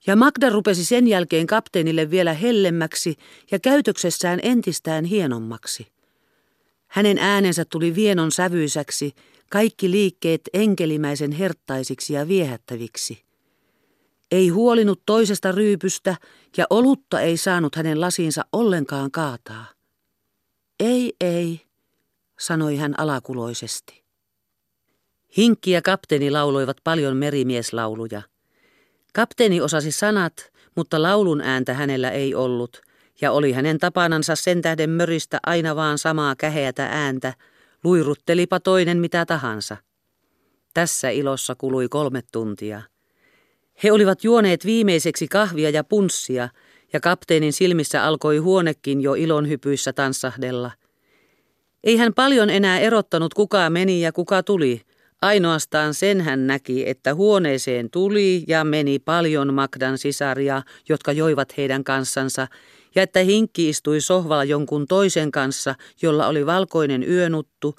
[0.06, 3.16] Ja Magda rupesi sen jälkeen kapteenille vielä hellemmäksi
[3.50, 5.86] ja käytöksessään entistään hienommaksi.
[6.86, 9.12] Hänen äänensä tuli vienon sävyisäksi,
[9.50, 13.22] kaikki liikkeet enkelimäisen herttaisiksi ja viehättäviksi.
[14.30, 16.16] Ei huolinut toisesta ryypystä
[16.56, 19.64] ja olutta ei saanut hänen lasiinsa ollenkaan kaataa.
[20.80, 21.60] Ei, ei,
[22.40, 24.04] sanoi hän alakuloisesti.
[25.36, 28.22] Hinkki ja kapteeni lauloivat paljon merimieslauluja–
[29.14, 32.82] Kapteeni osasi sanat, mutta laulun ääntä hänellä ei ollut,
[33.20, 37.34] ja oli hänen tapanansa sen tähden möristä aina vaan samaa käheätä ääntä,
[37.84, 39.76] luiruttelipa toinen mitä tahansa.
[40.74, 42.82] Tässä ilossa kului kolme tuntia.
[43.82, 46.48] He olivat juoneet viimeiseksi kahvia ja punssia,
[46.92, 50.70] ja kapteenin silmissä alkoi huonekin jo ilonhypyissä tanssahdella.
[51.84, 54.80] Ei hän paljon enää erottanut kuka meni ja kuka tuli,
[55.22, 61.84] Ainoastaan sen hän näki, että huoneeseen tuli ja meni paljon Magdan sisaria, jotka joivat heidän
[61.84, 62.46] kanssansa,
[62.94, 67.76] ja että hinkki istui sohvalla jonkun toisen kanssa, jolla oli valkoinen yönuttu,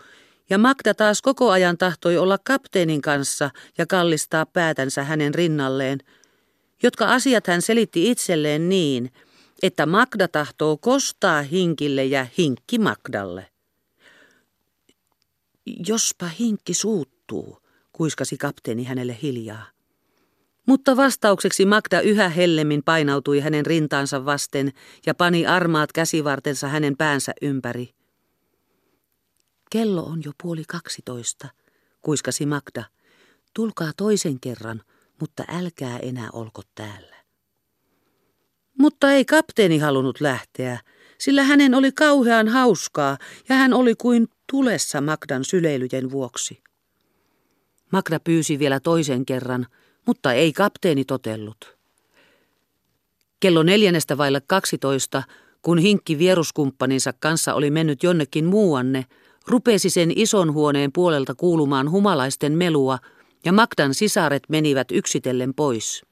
[0.50, 6.00] ja Magda taas koko ajan tahtoi olla kapteenin kanssa ja kallistaa päätänsä hänen rinnalleen,
[6.84, 9.12] jotka asiat hän selitti itselleen niin,
[9.64, 13.59] että Magda tahtoo kostaa hinkille ja hinkki Magdalle.
[15.88, 17.58] Jospa hinkki suuttuu,
[17.94, 19.66] kuiskasi kapteeni hänelle hiljaa.
[20.66, 24.74] Mutta vastaukseksi Magda yhä hellemmin painautui hänen rintaansa vasten
[25.06, 27.90] ja pani armaat käsivartensa hänen päänsä ympäri.
[29.70, 31.48] Kello on jo puoli kaksitoista,
[32.02, 32.84] kuiskasi Magda.
[33.54, 34.82] Tulkaa toisen kerran,
[35.20, 37.16] mutta älkää enää olko täällä.
[38.78, 40.80] Mutta ei kapteeni halunnut lähteä,
[41.20, 43.18] sillä hänen oli kauhean hauskaa
[43.50, 46.64] ja hän oli kuin tulessa Magdan syleilyjen vuoksi.
[47.92, 49.68] Magda pyysi vielä toisen kerran,
[50.06, 51.78] mutta ei kapteeni totellut.
[53.40, 55.24] Kello neljännestä vaille kaksitoista,
[55.62, 59.06] kun hinkki vieruskumppaninsa kanssa oli mennyt jonnekin muuanne,
[59.48, 62.98] rupesi sen ison huoneen puolelta kuulumaan humalaisten melua,
[63.46, 66.09] ja Magdan sisaret menivät yksitellen pois.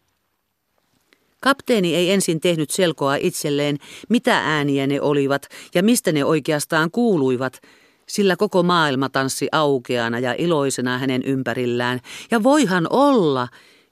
[1.41, 3.77] Kapteeni ei ensin tehnyt selkoa itselleen,
[4.09, 7.61] mitä ääniä ne olivat ja mistä ne oikeastaan kuuluivat,
[8.07, 11.99] sillä koko maailma tanssi aukeana ja iloisena hänen ympärillään.
[12.31, 13.47] Ja voihan olla,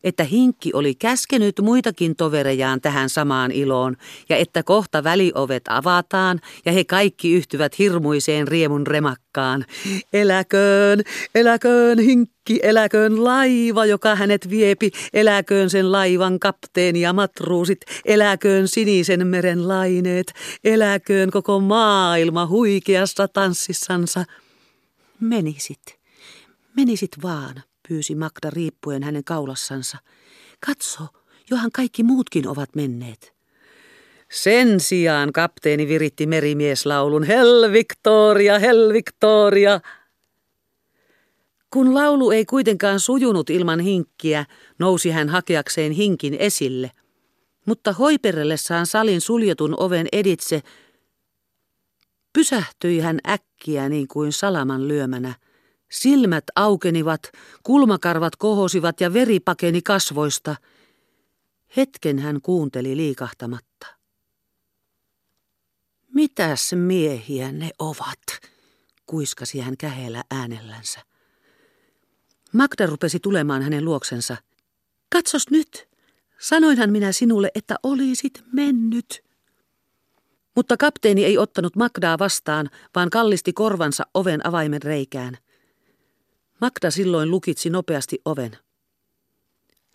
[0.06, 3.98] että Hinkki oli käskenyt muitakin toverejaan tähän samaan iloon,
[4.30, 9.66] ja että kohta väliovet avataan, ja he kaikki yhtyvät hirmuiseen riemun remakkaan.
[10.14, 11.02] Eläköön,
[11.36, 19.28] eläköön Hinkki, eläköön laiva, joka hänet viepi, eläköön sen laivan kapteeni ja matruusit, eläköön sinisen
[19.28, 20.34] meren laineet,
[20.64, 24.26] eläköön koko maailma huikeassa tanssissansa.
[25.20, 26.00] Menisit,
[26.76, 29.98] menisit vaan pyysi Magda riippuen hänen kaulassansa.
[30.66, 31.08] Katso,
[31.50, 33.36] johan kaikki muutkin ovat menneet.
[34.32, 39.80] Sen sijaan kapteeni viritti merimieslaulun Hell Victoria, Hell Victoria.
[41.70, 44.46] Kun laulu ei kuitenkaan sujunut ilman hinkkiä,
[44.80, 46.92] nousi hän hakeakseen hinkin esille.
[47.66, 50.62] Mutta hoiperellessaan salin suljetun oven editse
[52.34, 55.36] pysähtyi hän äkkiä niin kuin salaman lyömänä–
[55.96, 57.32] Silmät aukenivat,
[57.64, 60.56] kulmakarvat kohosivat ja veri pakeni kasvoista.
[61.78, 63.88] Hetken hän kuunteli liikahtamatta.
[66.14, 68.20] Mitäs miehiä ne ovat,
[69.06, 71.00] kuiskasi hän käheellä äänellänsä.
[72.54, 74.38] Magda rupesi tulemaan hänen luoksensa.
[75.12, 75.90] Katsos nyt,
[76.40, 79.24] sanoinhan minä sinulle, että olisit mennyt.
[80.56, 85.38] Mutta kapteeni ei ottanut Magdaa vastaan, vaan kallisti korvansa oven avaimen reikään.
[86.62, 88.58] Magda silloin lukitsi nopeasti oven.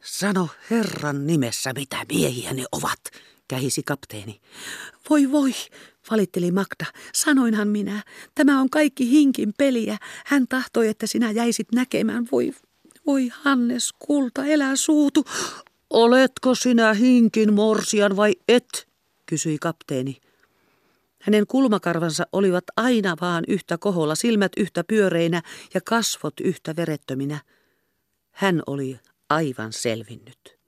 [0.02, 3.00] Sano Herran nimessä, mitä miehiä ne ovat,
[3.48, 4.40] kähisi kapteeni.
[5.10, 5.52] Voi voi,
[6.10, 6.86] valitteli Magda.
[7.14, 8.02] Sanoinhan minä,
[8.34, 9.96] tämä on kaikki hinkin peliä.
[10.26, 12.28] Hän tahtoi, että sinä jäisit näkemään.
[12.32, 12.52] Voi,
[13.06, 15.24] voi Hannes, kulta, elää suutu.
[15.90, 18.88] Oletko sinä hinkin morsian vai et,
[19.26, 20.20] kysyi kapteeni.
[21.20, 25.42] Hänen kulmakarvansa olivat aina vaan yhtä koholla, silmät yhtä pyöreinä
[25.74, 27.40] ja kasvot yhtä verettöminä.
[28.30, 28.98] Hän oli
[29.30, 30.58] aivan selvinnyt.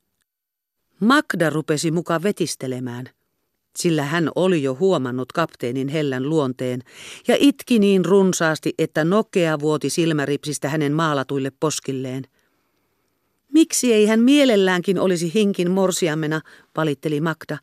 [1.01, 3.11] Magda rupesi muka vetistelemään,
[3.77, 6.81] sillä hän oli jo huomannut kapteenin hellän luonteen
[7.29, 12.25] ja itki niin runsaasti, että nokea vuoti silmäripsistä hänen maalatuille poskilleen.
[13.53, 16.41] Miksi ei hän mielelläänkin olisi hinkin morsiamena,
[16.77, 17.59] valitteli Magda,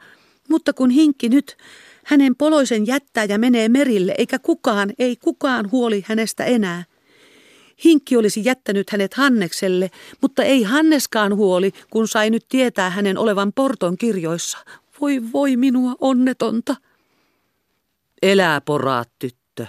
[0.50, 1.58] mutta kun hinkki nyt
[2.06, 6.84] hänen poloisen jättää ja menee merille, eikä kukaan, ei kukaan huoli hänestä enää.
[7.84, 9.90] Hinkki olisi jättänyt hänet Hannekselle,
[10.22, 14.58] mutta ei Hanneskaan huoli, kun sai nyt tietää hänen olevan porton kirjoissa.
[15.02, 16.76] Voi voi minua onnetonta.
[18.22, 19.66] Elää poraat, tyttö,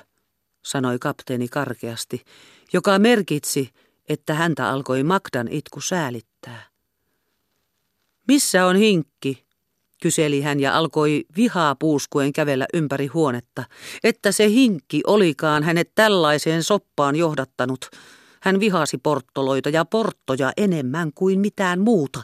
[0.63, 2.25] sanoi kapteeni karkeasti,
[2.73, 3.71] joka merkitsi,
[4.09, 6.63] että häntä alkoi Magdan itku säälittää.
[8.29, 9.50] Missä on hinkki?
[10.01, 13.65] Kyseli hän ja alkoi vihaa puuskuen kävellä ympäri huonetta,
[14.05, 17.91] että se hinkki olikaan hänet tällaiseen soppaan johdattanut.
[18.43, 22.23] Hän vihasi porttoloita ja porttoja enemmän kuin mitään muuta.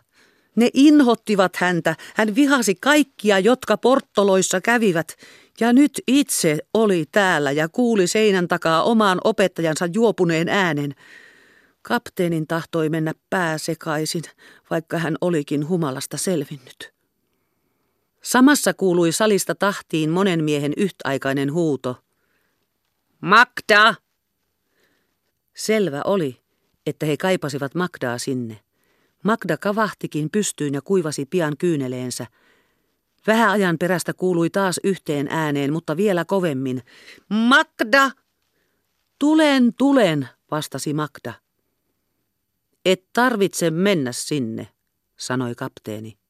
[0.56, 5.16] Ne inhottivat häntä, hän vihasi kaikkia, jotka porttoloissa kävivät,
[5.60, 10.94] ja nyt itse oli täällä ja kuuli seinän takaa omaan opettajansa juopuneen äänen.
[11.82, 14.22] Kapteenin tahtoi mennä pää sekaisin,
[14.70, 16.95] vaikka hän olikin humalasta selvinnyt.
[18.26, 21.96] Samassa kuului salista tahtiin monen miehen yhtäaikainen huuto.
[23.20, 23.94] Magda!
[25.54, 26.42] Selvä oli,
[26.86, 28.60] että he kaipasivat Magdaa sinne.
[29.24, 32.26] Magda kavahtikin pystyyn ja kuivasi pian kyyneleensä.
[33.26, 36.82] Vähän ajan perästä kuului taas yhteen ääneen, mutta vielä kovemmin.
[37.28, 38.10] Magda!
[39.18, 41.34] Tulen, tulen, vastasi Magda.
[42.84, 44.68] Et tarvitse mennä sinne,
[45.16, 46.25] sanoi kapteeni.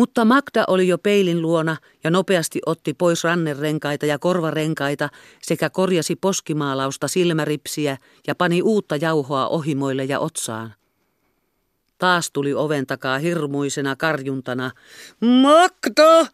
[0.00, 5.08] Mutta Magda oli jo peilin luona ja nopeasti otti pois rannerenkaita ja korvarenkaita
[5.42, 7.96] sekä korjasi poskimaalausta silmäripsiä
[8.26, 10.74] ja pani uutta jauhoa ohimoille ja otsaan.
[11.98, 14.70] Taas tuli oven takaa hirmuisena karjuntana.
[15.20, 16.26] Magda!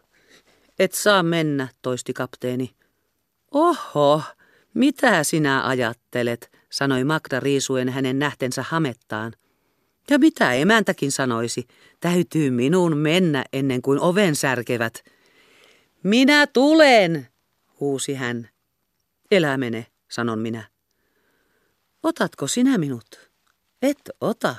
[0.78, 2.70] Et saa mennä, toisti kapteeni.
[3.54, 4.22] Oho,
[4.74, 9.32] mitä sinä ajattelet, sanoi Magda riisuen hänen nähtensä hamettaan.
[10.10, 11.66] Ja mitä emäntäkin sanoisi,
[12.00, 15.04] täytyy minun mennä ennen kuin oven särkevät.
[16.02, 17.28] Minä tulen,
[17.80, 18.48] huusi hän.
[19.30, 20.68] Elä mene, sanon minä.
[22.02, 23.30] Otatko sinä minut?
[23.82, 24.56] Et ota.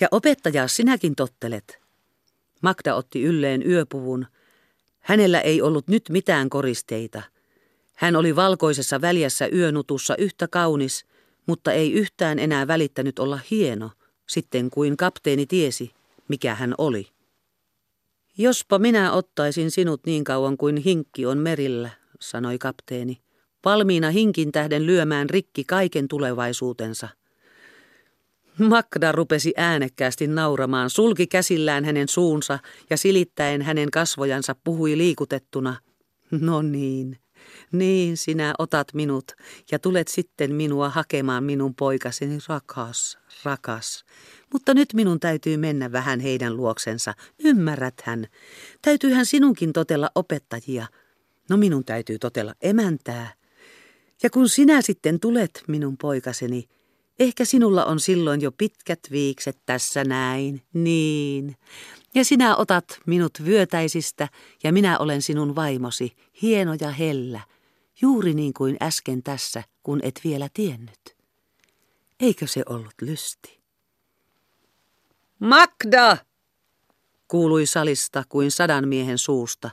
[0.00, 1.78] Ja opettajaa sinäkin tottelet.
[2.62, 4.26] Magda otti ylleen yöpuvun.
[4.98, 7.22] Hänellä ei ollut nyt mitään koristeita.
[7.94, 11.06] Hän oli valkoisessa väljässä yönutussa yhtä kaunis,
[11.46, 13.90] mutta ei yhtään enää välittänyt olla hieno–
[14.26, 15.90] sitten kuin kapteeni tiesi,
[16.28, 17.08] mikä hän oli.
[18.38, 23.20] Jospa minä ottaisin sinut niin kauan kuin hinkki on merillä, sanoi kapteeni,
[23.64, 27.08] valmiina hinkin tähden lyömään rikki kaiken tulevaisuutensa.
[28.58, 32.58] Magda rupesi äänekkäästi nauramaan, sulki käsillään hänen suunsa
[32.90, 35.76] ja silittäen hänen kasvojansa puhui liikutettuna.
[36.30, 37.18] No niin,
[37.72, 39.32] niin sinä otat minut
[39.72, 44.04] ja tulet sitten minua hakemaan minun poikaseni rakas, rakas.
[44.52, 47.14] Mutta nyt minun täytyy mennä vähän heidän luoksensa.
[47.44, 48.26] Ymmärrät hän.
[48.82, 50.86] Täytyyhän sinunkin totella opettajia.
[51.50, 53.34] No minun täytyy totella emäntää.
[54.22, 56.68] Ja kun sinä sitten tulet, minun poikaseni,
[57.18, 61.56] ehkä sinulla on silloin jo pitkät viikset tässä näin, niin.
[62.16, 64.28] Ja sinä otat minut vyötäisistä
[64.64, 67.40] ja minä olen sinun vaimosi, hieno ja hellä,
[68.00, 71.16] juuri niin kuin äsken tässä, kun et vielä tiennyt.
[72.20, 73.60] Eikö se ollut lysti?
[75.38, 76.16] Magda!
[77.28, 79.70] kuului salista kuin sadan miehen suusta.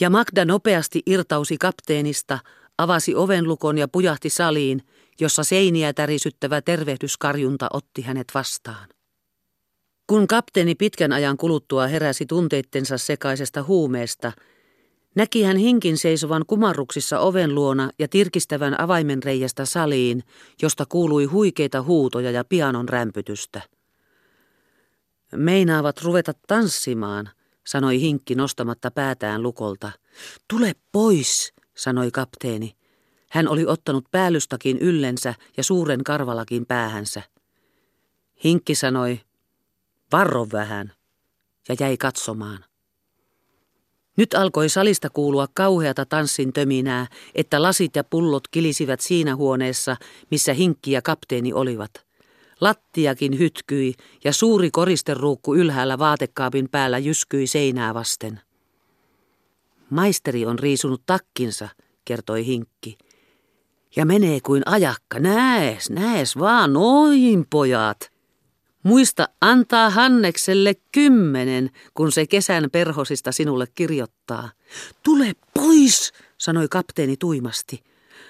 [0.00, 2.38] Ja Magda nopeasti irtausi kapteenista,
[2.78, 4.82] avasi ovenlukon ja pujahti saliin,
[5.20, 8.88] jossa seiniä tärisyttävä tervehdyskarjunta otti hänet vastaan.
[10.08, 14.32] Kun kapteeni pitkän ajan kuluttua heräsi tunteittensa sekaisesta huumeesta,
[15.14, 20.22] näki hän hinkin seisovan kumarruksissa oven luona ja tirkistävän avaimenreijästä saliin,
[20.62, 23.60] josta kuului huikeita huutoja ja pianon rämpytystä.
[25.36, 27.30] Meinaavat ruveta tanssimaan,
[27.66, 29.92] sanoi hinkki nostamatta päätään lukolta.
[30.48, 32.76] Tule pois, sanoi kapteeni.
[33.30, 37.22] Hän oli ottanut päällystakin yllensä ja suuren karvalakin päähänsä.
[38.44, 39.20] Hinkki sanoi,
[40.12, 40.92] Varro vähän,
[41.68, 42.64] ja jäi katsomaan.
[44.16, 49.96] Nyt alkoi salista kuulua kauheata tanssin töminää, että lasit ja pullot kilisivät siinä huoneessa,
[50.30, 51.90] missä hinkki ja kapteeni olivat.
[52.60, 53.94] Lattiakin hytkyi
[54.24, 58.40] ja suuri koristeruukku ylhäällä vaatekaapin päällä jyskyi seinää vasten.
[59.90, 61.68] Maisteri on riisunut takkinsa,
[62.04, 62.98] kertoi hinkki.
[63.96, 68.17] Ja menee kuin ajakka, näes, näes vaan, noin pojat.
[68.82, 74.50] Muista antaa Hannekselle kymmenen, kun se kesän perhosista sinulle kirjoittaa.
[75.02, 77.82] Tule pois, sanoi kapteeni tuimasti.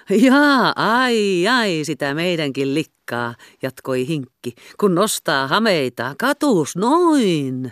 [0.09, 6.15] Jaa, ai, ai, sitä meidänkin likkaa, jatkoi hinkki, kun nostaa hameita.
[6.17, 7.71] Katus, noin.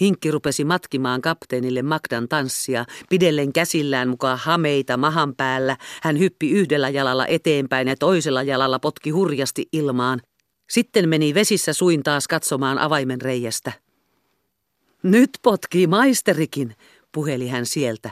[0.00, 5.76] Hinkki rupesi matkimaan kapteenille Magdan tanssia, pidellen käsillään mukaan hameita mahan päällä.
[6.02, 10.20] Hän hyppi yhdellä jalalla eteenpäin ja toisella jalalla potki hurjasti ilmaan.
[10.72, 13.72] Sitten meni vesissä suin taas katsomaan avaimen reiästä.
[15.02, 16.76] Nyt potkii maisterikin,
[17.12, 18.10] puheli hän sieltä.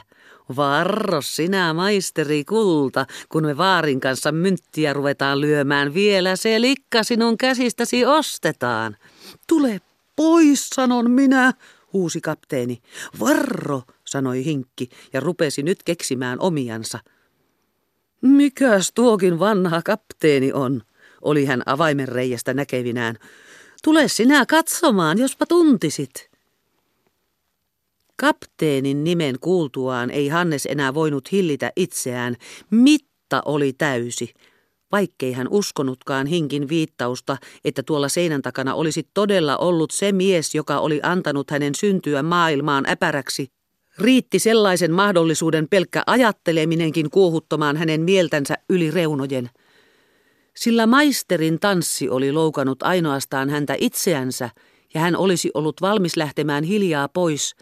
[0.55, 7.37] Varros sinä maisteri kulta, kun me vaarin kanssa mynttiä ruvetaan lyömään, vielä se likka sinun
[7.37, 8.97] käsistäsi ostetaan.
[9.47, 9.81] Tule
[10.15, 11.53] pois, sanon minä,
[11.93, 12.81] huusi kapteeni.
[13.19, 16.99] Varro, sanoi hinkki ja rupesi nyt keksimään omiansa.
[18.21, 20.81] Mikäs tuokin vanha kapteeni on?
[21.21, 23.15] Oli hän avaimen reiästä näkevinään.
[23.83, 26.31] Tule sinä katsomaan, jospa tuntisit.
[28.15, 32.35] Kapteenin nimen kuultuaan ei Hannes enää voinut hillitä itseään.
[32.71, 34.33] Mitta oli täysi,
[34.91, 40.79] vaikkei hän uskonutkaan hinkin viittausta, että tuolla seinän takana olisi todella ollut se mies, joka
[40.79, 43.47] oli antanut hänen syntyä maailmaan äpäräksi.
[43.99, 49.49] Riitti sellaisen mahdollisuuden pelkkä ajatteleminenkin kuohuttamaan hänen mieltänsä yli reunojen–
[50.55, 54.49] sillä maisterin tanssi oli loukannut ainoastaan häntä itseänsä
[54.93, 57.55] ja hän olisi ollut valmis lähtemään hiljaa pois,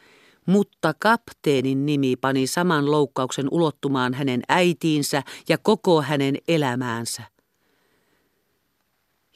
[0.45, 7.23] mutta kapteenin nimi pani saman loukkauksen ulottumaan hänen äitiinsä ja koko hänen elämäänsä.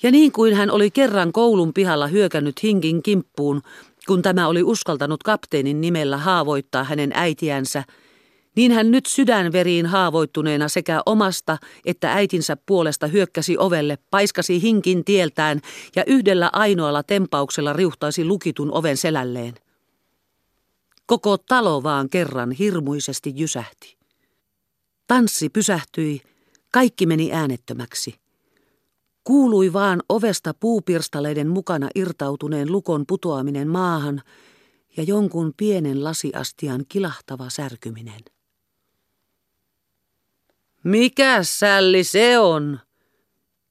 [0.03, 3.61] Ja niin kuin hän oli kerran koulun pihalla hyökännyt hinkin kimppuun,
[4.07, 7.83] Kun tämä oli uskaltanut kapteenin nimellä haavoittaa hänen äitiänsä,
[8.55, 15.61] niin hän nyt sydänveriin haavoittuneena sekä omasta että äitinsä puolesta hyökkäsi ovelle, paiskasi hinkin tieltään
[15.95, 19.53] ja yhdellä ainoalla tempauksella riuhtaisi lukitun oven selälleen.
[21.05, 23.97] Koko talo vaan kerran hirmuisesti jysähti.
[25.07, 26.21] Tanssi pysähtyi,
[26.71, 28.15] kaikki meni äänettömäksi.
[29.23, 34.21] Kuului vaan ovesta puupirstaleiden mukana irtautuneen lukon putoaminen maahan
[34.97, 38.19] ja jonkun pienen lasiastian kilahtava särkyminen.
[40.83, 42.79] Mikä sälli se on?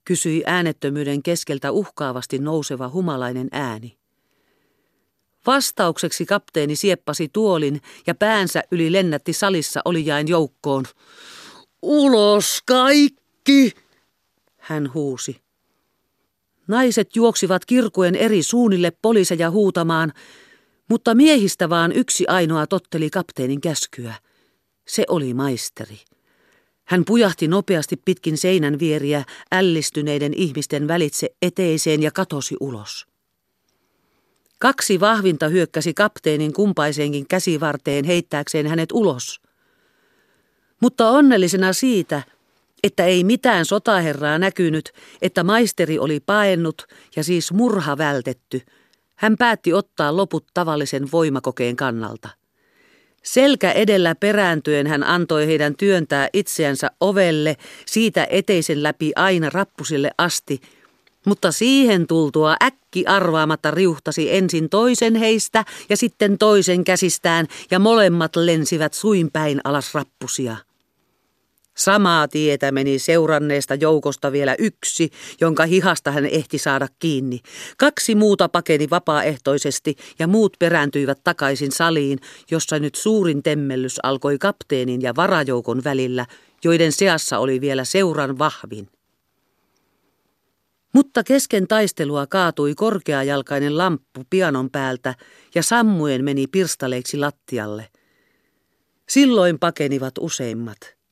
[0.05, 3.97] kysyi äänettömyyden keskeltä uhkaavasti nouseva humalainen ääni.
[5.47, 10.85] Vastaukseksi kapteeni sieppasi tuolin ja päänsä yli lennätti salissa olijain joukkoon.
[11.81, 13.71] Ulos kaikki,
[14.57, 15.41] hän huusi.
[16.67, 20.13] Naiset juoksivat kirkuen eri suunnille poliiseja huutamaan,
[20.89, 24.13] mutta miehistä vaan yksi ainoa totteli kapteenin käskyä.
[24.87, 25.99] Se oli maisteri.
[26.85, 33.07] Hän pujahti nopeasti pitkin seinän vieriä ällistyneiden ihmisten välitse eteiseen ja katosi ulos.
[34.59, 39.41] Kaksi vahvinta hyökkäsi kapteenin kumpaiseenkin käsivarteen heittääkseen hänet ulos.
[40.81, 42.23] Mutta onnellisena siitä,
[42.83, 48.61] että ei mitään sotaherraa näkynyt, että maisteri oli paennut ja siis murha vältetty,
[49.15, 52.29] hän päätti ottaa loput tavallisen voimakokeen kannalta.
[53.23, 60.61] Selkä edellä perääntyen hän antoi heidän työntää itseänsä ovelle, siitä eteisen läpi aina rappusille asti,
[61.25, 68.35] mutta siihen tultua äkki arvaamatta riuhtasi ensin toisen heistä ja sitten toisen käsistään ja molemmat
[68.35, 70.57] lensivät suinpäin alas rappusia.
[71.77, 75.09] Samaa tietä meni seuranneesta joukosta vielä yksi,
[75.41, 77.39] jonka hihasta hän ehti saada kiinni.
[77.77, 82.19] Kaksi muuta pakeni vapaaehtoisesti ja muut perääntyivät takaisin saliin,
[82.51, 86.25] jossa nyt suurin temmellys alkoi kapteenin ja varajoukon välillä,
[86.63, 88.87] joiden seassa oli vielä seuran vahvin.
[90.93, 95.15] Mutta kesken taistelua kaatui korkeajalkainen lamppu pianon päältä
[95.55, 97.87] ja sammuen meni pirstaleiksi lattialle.
[99.09, 101.02] Silloin pakenivat useimmat.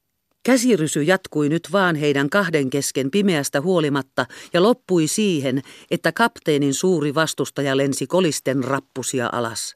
[0.44, 5.62] Käsirysy jatkui nyt vaan heidän kahden kesken pimeästä huolimatta ja loppui siihen,
[5.92, 9.76] että kapteenin suuri vastustaja lensi kolisten rappusia alas.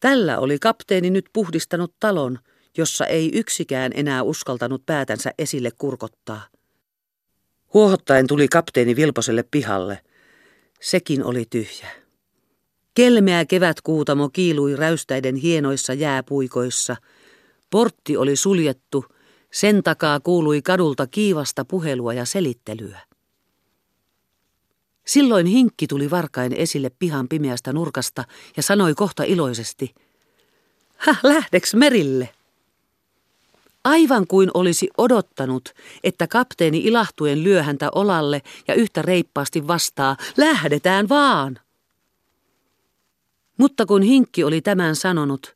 [0.00, 2.38] Tällä oli kapteeni nyt puhdistanut talon,
[2.76, 6.42] jossa ei yksikään enää uskaltanut päätänsä esille kurkottaa.
[7.74, 9.98] Huohottaen tuli kapteeni Vilposelle pihalle.
[10.80, 11.88] Sekin oli tyhjä.
[12.94, 16.96] Kelmeä kevätkuutamo kiilui räystäiden hienoissa jääpuikoissa–
[17.70, 19.04] Portti oli suljettu,
[19.52, 23.00] sen takaa kuului kadulta kiivasta puhelua ja selittelyä.
[25.06, 28.24] Silloin hinkki tuli varkain esille pihan pimeästä nurkasta
[28.56, 29.94] ja sanoi kohta iloisesti,
[30.96, 32.28] Häh, lähdeks merille?
[33.84, 41.08] Aivan kuin olisi odottanut, että kapteeni ilahtuen lyö häntä olalle ja yhtä reippaasti vastaa, lähdetään
[41.08, 41.58] vaan.
[43.56, 45.55] Mutta kun hinkki oli tämän sanonut,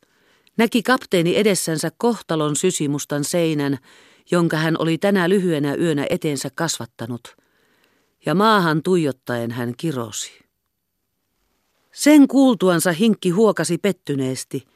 [0.61, 3.79] Näki kapteeni edessänsä kohtalon sysimustan seinän,
[4.31, 7.37] jonka hän oli tänä lyhyenä yönä eteensä kasvattanut,
[8.27, 10.33] ja maahan tuijottaen hän kirosi.
[11.93, 14.67] Sen kuultuansa hinkki huokasi pettyneesti,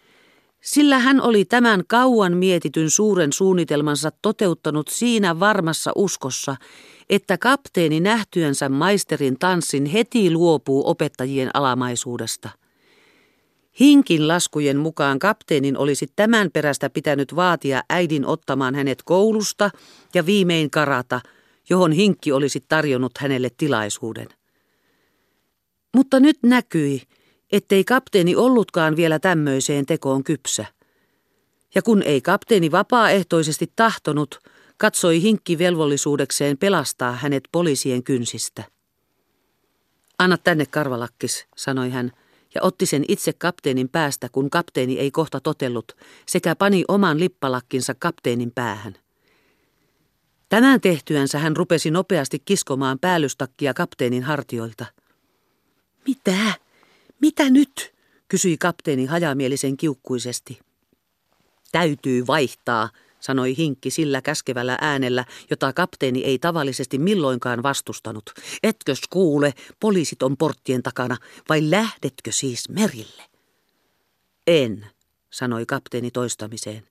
[0.61, 6.57] sillä hän oli tämän kauan mietityn suuren suunnitelmansa toteuttanut siinä varmassa uskossa,
[7.11, 12.49] että kapteeni nähtyänsä maisterin tanssin heti luopuu opettajien alamaisuudesta–
[13.81, 19.71] Hinkin laskujen mukaan kapteenin olisi tämän perästä pitänyt vaatia äidin ottamaan hänet koulusta
[20.15, 21.21] ja viimein karata,
[21.71, 24.29] johon Hinkki olisi tarjonnut hänelle tilaisuuden.
[25.95, 27.03] Mutta nyt näkyi,
[27.53, 30.65] ettei kapteeni ollutkaan vielä tämmöiseen tekoon kypsä.
[31.75, 34.39] Ja kun ei kapteeni vapaaehtoisesti tahtonut,
[34.77, 38.65] katsoi Hinkki velvollisuudekseen pelastaa hänet poliisien kynsistä.
[40.19, 42.13] Anna tänne karvalakkis, sanoi hän
[42.55, 45.97] ja otti sen itse kapteenin päästä, kun kapteeni ei kohta totellut,
[46.27, 48.95] sekä pani oman lippalakkinsa kapteenin päähän.
[50.49, 54.87] Tämän tehtyänsä hän rupesi nopeasti kiskomaan päällystakkia kapteenin hartioilta.
[56.07, 56.53] Mitä?
[57.21, 57.95] Mitä nyt?
[58.29, 60.61] kysyi kapteeni hajamielisen kiukkuisesti.
[61.73, 62.89] Täytyy vaihtaa,
[63.25, 68.31] sanoi Hinkki sillä käskevällä äänellä, jota kapteeni ei tavallisesti milloinkaan vastustanut.
[68.63, 71.17] Etkös kuule, poliisit on porttien takana,
[71.49, 73.23] vai lähdetkö siis merille?
[74.47, 74.87] En,
[75.31, 76.83] sanoi kapteeni toistamiseen.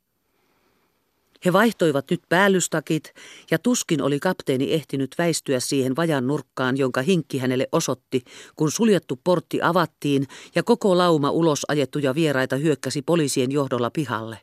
[1.46, 3.14] He vaihtoivat nyt päällystakit,
[3.52, 8.24] ja tuskin oli kapteeni ehtinyt väistyä siihen vajan nurkkaan, jonka hinkki hänelle osoitti,
[8.56, 14.40] kun suljettu portti avattiin ja koko lauma ulos ajettuja vieraita hyökkäsi poliisien johdolla pihalle.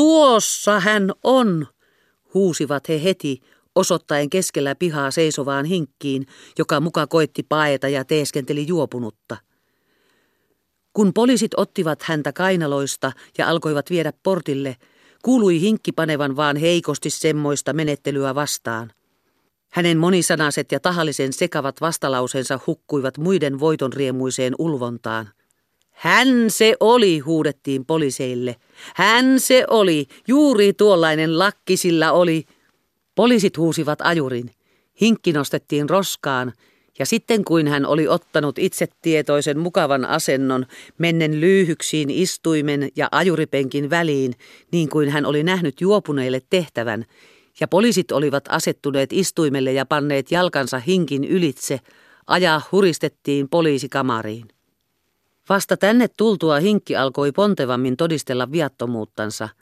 [0.00, 1.66] Tuossa hän on,
[2.34, 3.40] huusivat he heti,
[3.74, 6.26] osoittaen keskellä pihaa seisovaan hinkkiin,
[6.58, 9.36] joka muka koetti paeta ja teeskenteli juopunutta.
[10.92, 14.76] Kun poliisit ottivat häntä kainaloista ja alkoivat viedä portille,
[15.22, 18.92] kuului hinkki panevan vaan heikosti semmoista menettelyä vastaan.
[19.72, 25.28] Hänen monisanaset ja tahallisen sekavat vastalausensa hukkuivat muiden voitonriemuiseen ulvontaan.
[26.00, 28.56] Hän se oli, huudettiin poliiseille.
[28.94, 32.44] Hän se oli, juuri tuollainen lakki sillä oli.
[33.14, 34.50] Poliisit huusivat ajurin.
[35.00, 36.52] Hinkki nostettiin roskaan,
[36.98, 40.66] ja sitten kuin hän oli ottanut itsetietoisen mukavan asennon,
[40.98, 44.34] mennen lyyhyksiin istuimen ja ajuripenkin väliin,
[44.72, 47.04] niin kuin hän oli nähnyt juopuneille tehtävän,
[47.60, 51.80] ja poliisit olivat asettuneet istuimelle ja panneet jalkansa hinkin ylitse,
[52.26, 54.59] ajaa huristettiin poliisikamariin.
[55.50, 59.48] Vasta tänne tultua hinkki alkoi pontevammin todistella viattomuuttansa–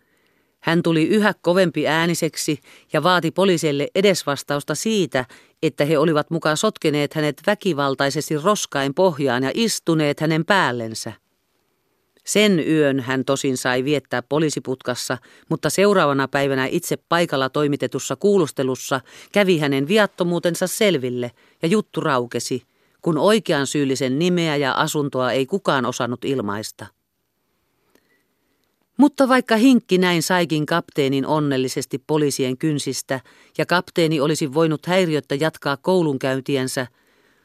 [0.61, 2.59] hän tuli yhä kovempi ääniseksi
[2.93, 5.25] ja vaati poliisille edesvastausta siitä,
[5.63, 11.13] että he olivat mukaan sotkeneet hänet väkivaltaisesti roskain pohjaan ja istuneet hänen päällensä.
[12.27, 15.19] Sen yön hän tosin sai viettää poliisiputkassa,
[15.49, 19.01] mutta seuraavana päivänä itse paikalla toimitetussa kuulustelussa
[19.33, 21.31] kävi hänen viattomuutensa selville
[21.63, 22.63] ja juttu raukesi,
[23.03, 26.87] kun oikean syyllisen nimeä ja asuntoa ei kukaan osannut ilmaista.
[28.97, 33.21] Mutta vaikka Hinkki näin saikin kapteenin onnellisesti poliisien kynsistä
[33.59, 36.87] ja kapteeni olisi voinut häiriöttä jatkaa koulunkäyntiensä,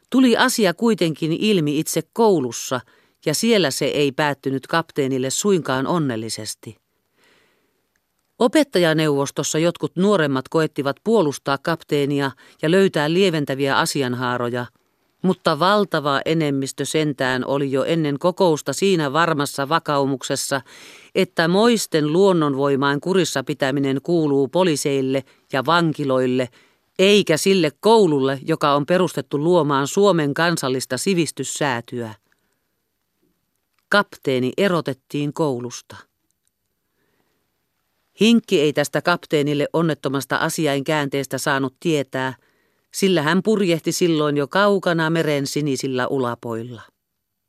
[0.09, 2.81] tuli asia kuitenkin ilmi itse koulussa
[3.25, 6.77] ja siellä se ei päättynyt kapteenille suinkaan onnellisesti.
[8.39, 12.31] Opettajaneuvostossa jotkut nuoremmat koettivat puolustaa kapteenia
[12.61, 14.65] ja löytää lieventäviä asianhaaroja–
[15.23, 20.61] mutta valtava enemmistö sentään oli jo ennen kokousta siinä varmassa vakaumuksessa,
[21.15, 26.49] että moisten luonnonvoimaan kurissa pitäminen kuuluu poliseille ja vankiloille,
[26.99, 32.15] eikä sille koululle, joka on perustettu luomaan Suomen kansallista sivistyssäätyä.
[33.89, 35.95] Kapteeni erotettiin koulusta.
[38.21, 42.33] Hinkki ei tästä kapteenille onnettomasta asiain käänteestä saanut tietää–
[42.93, 46.92] sillä hän purjehti silloin jo kaukana meren sinisillä ulapoilla.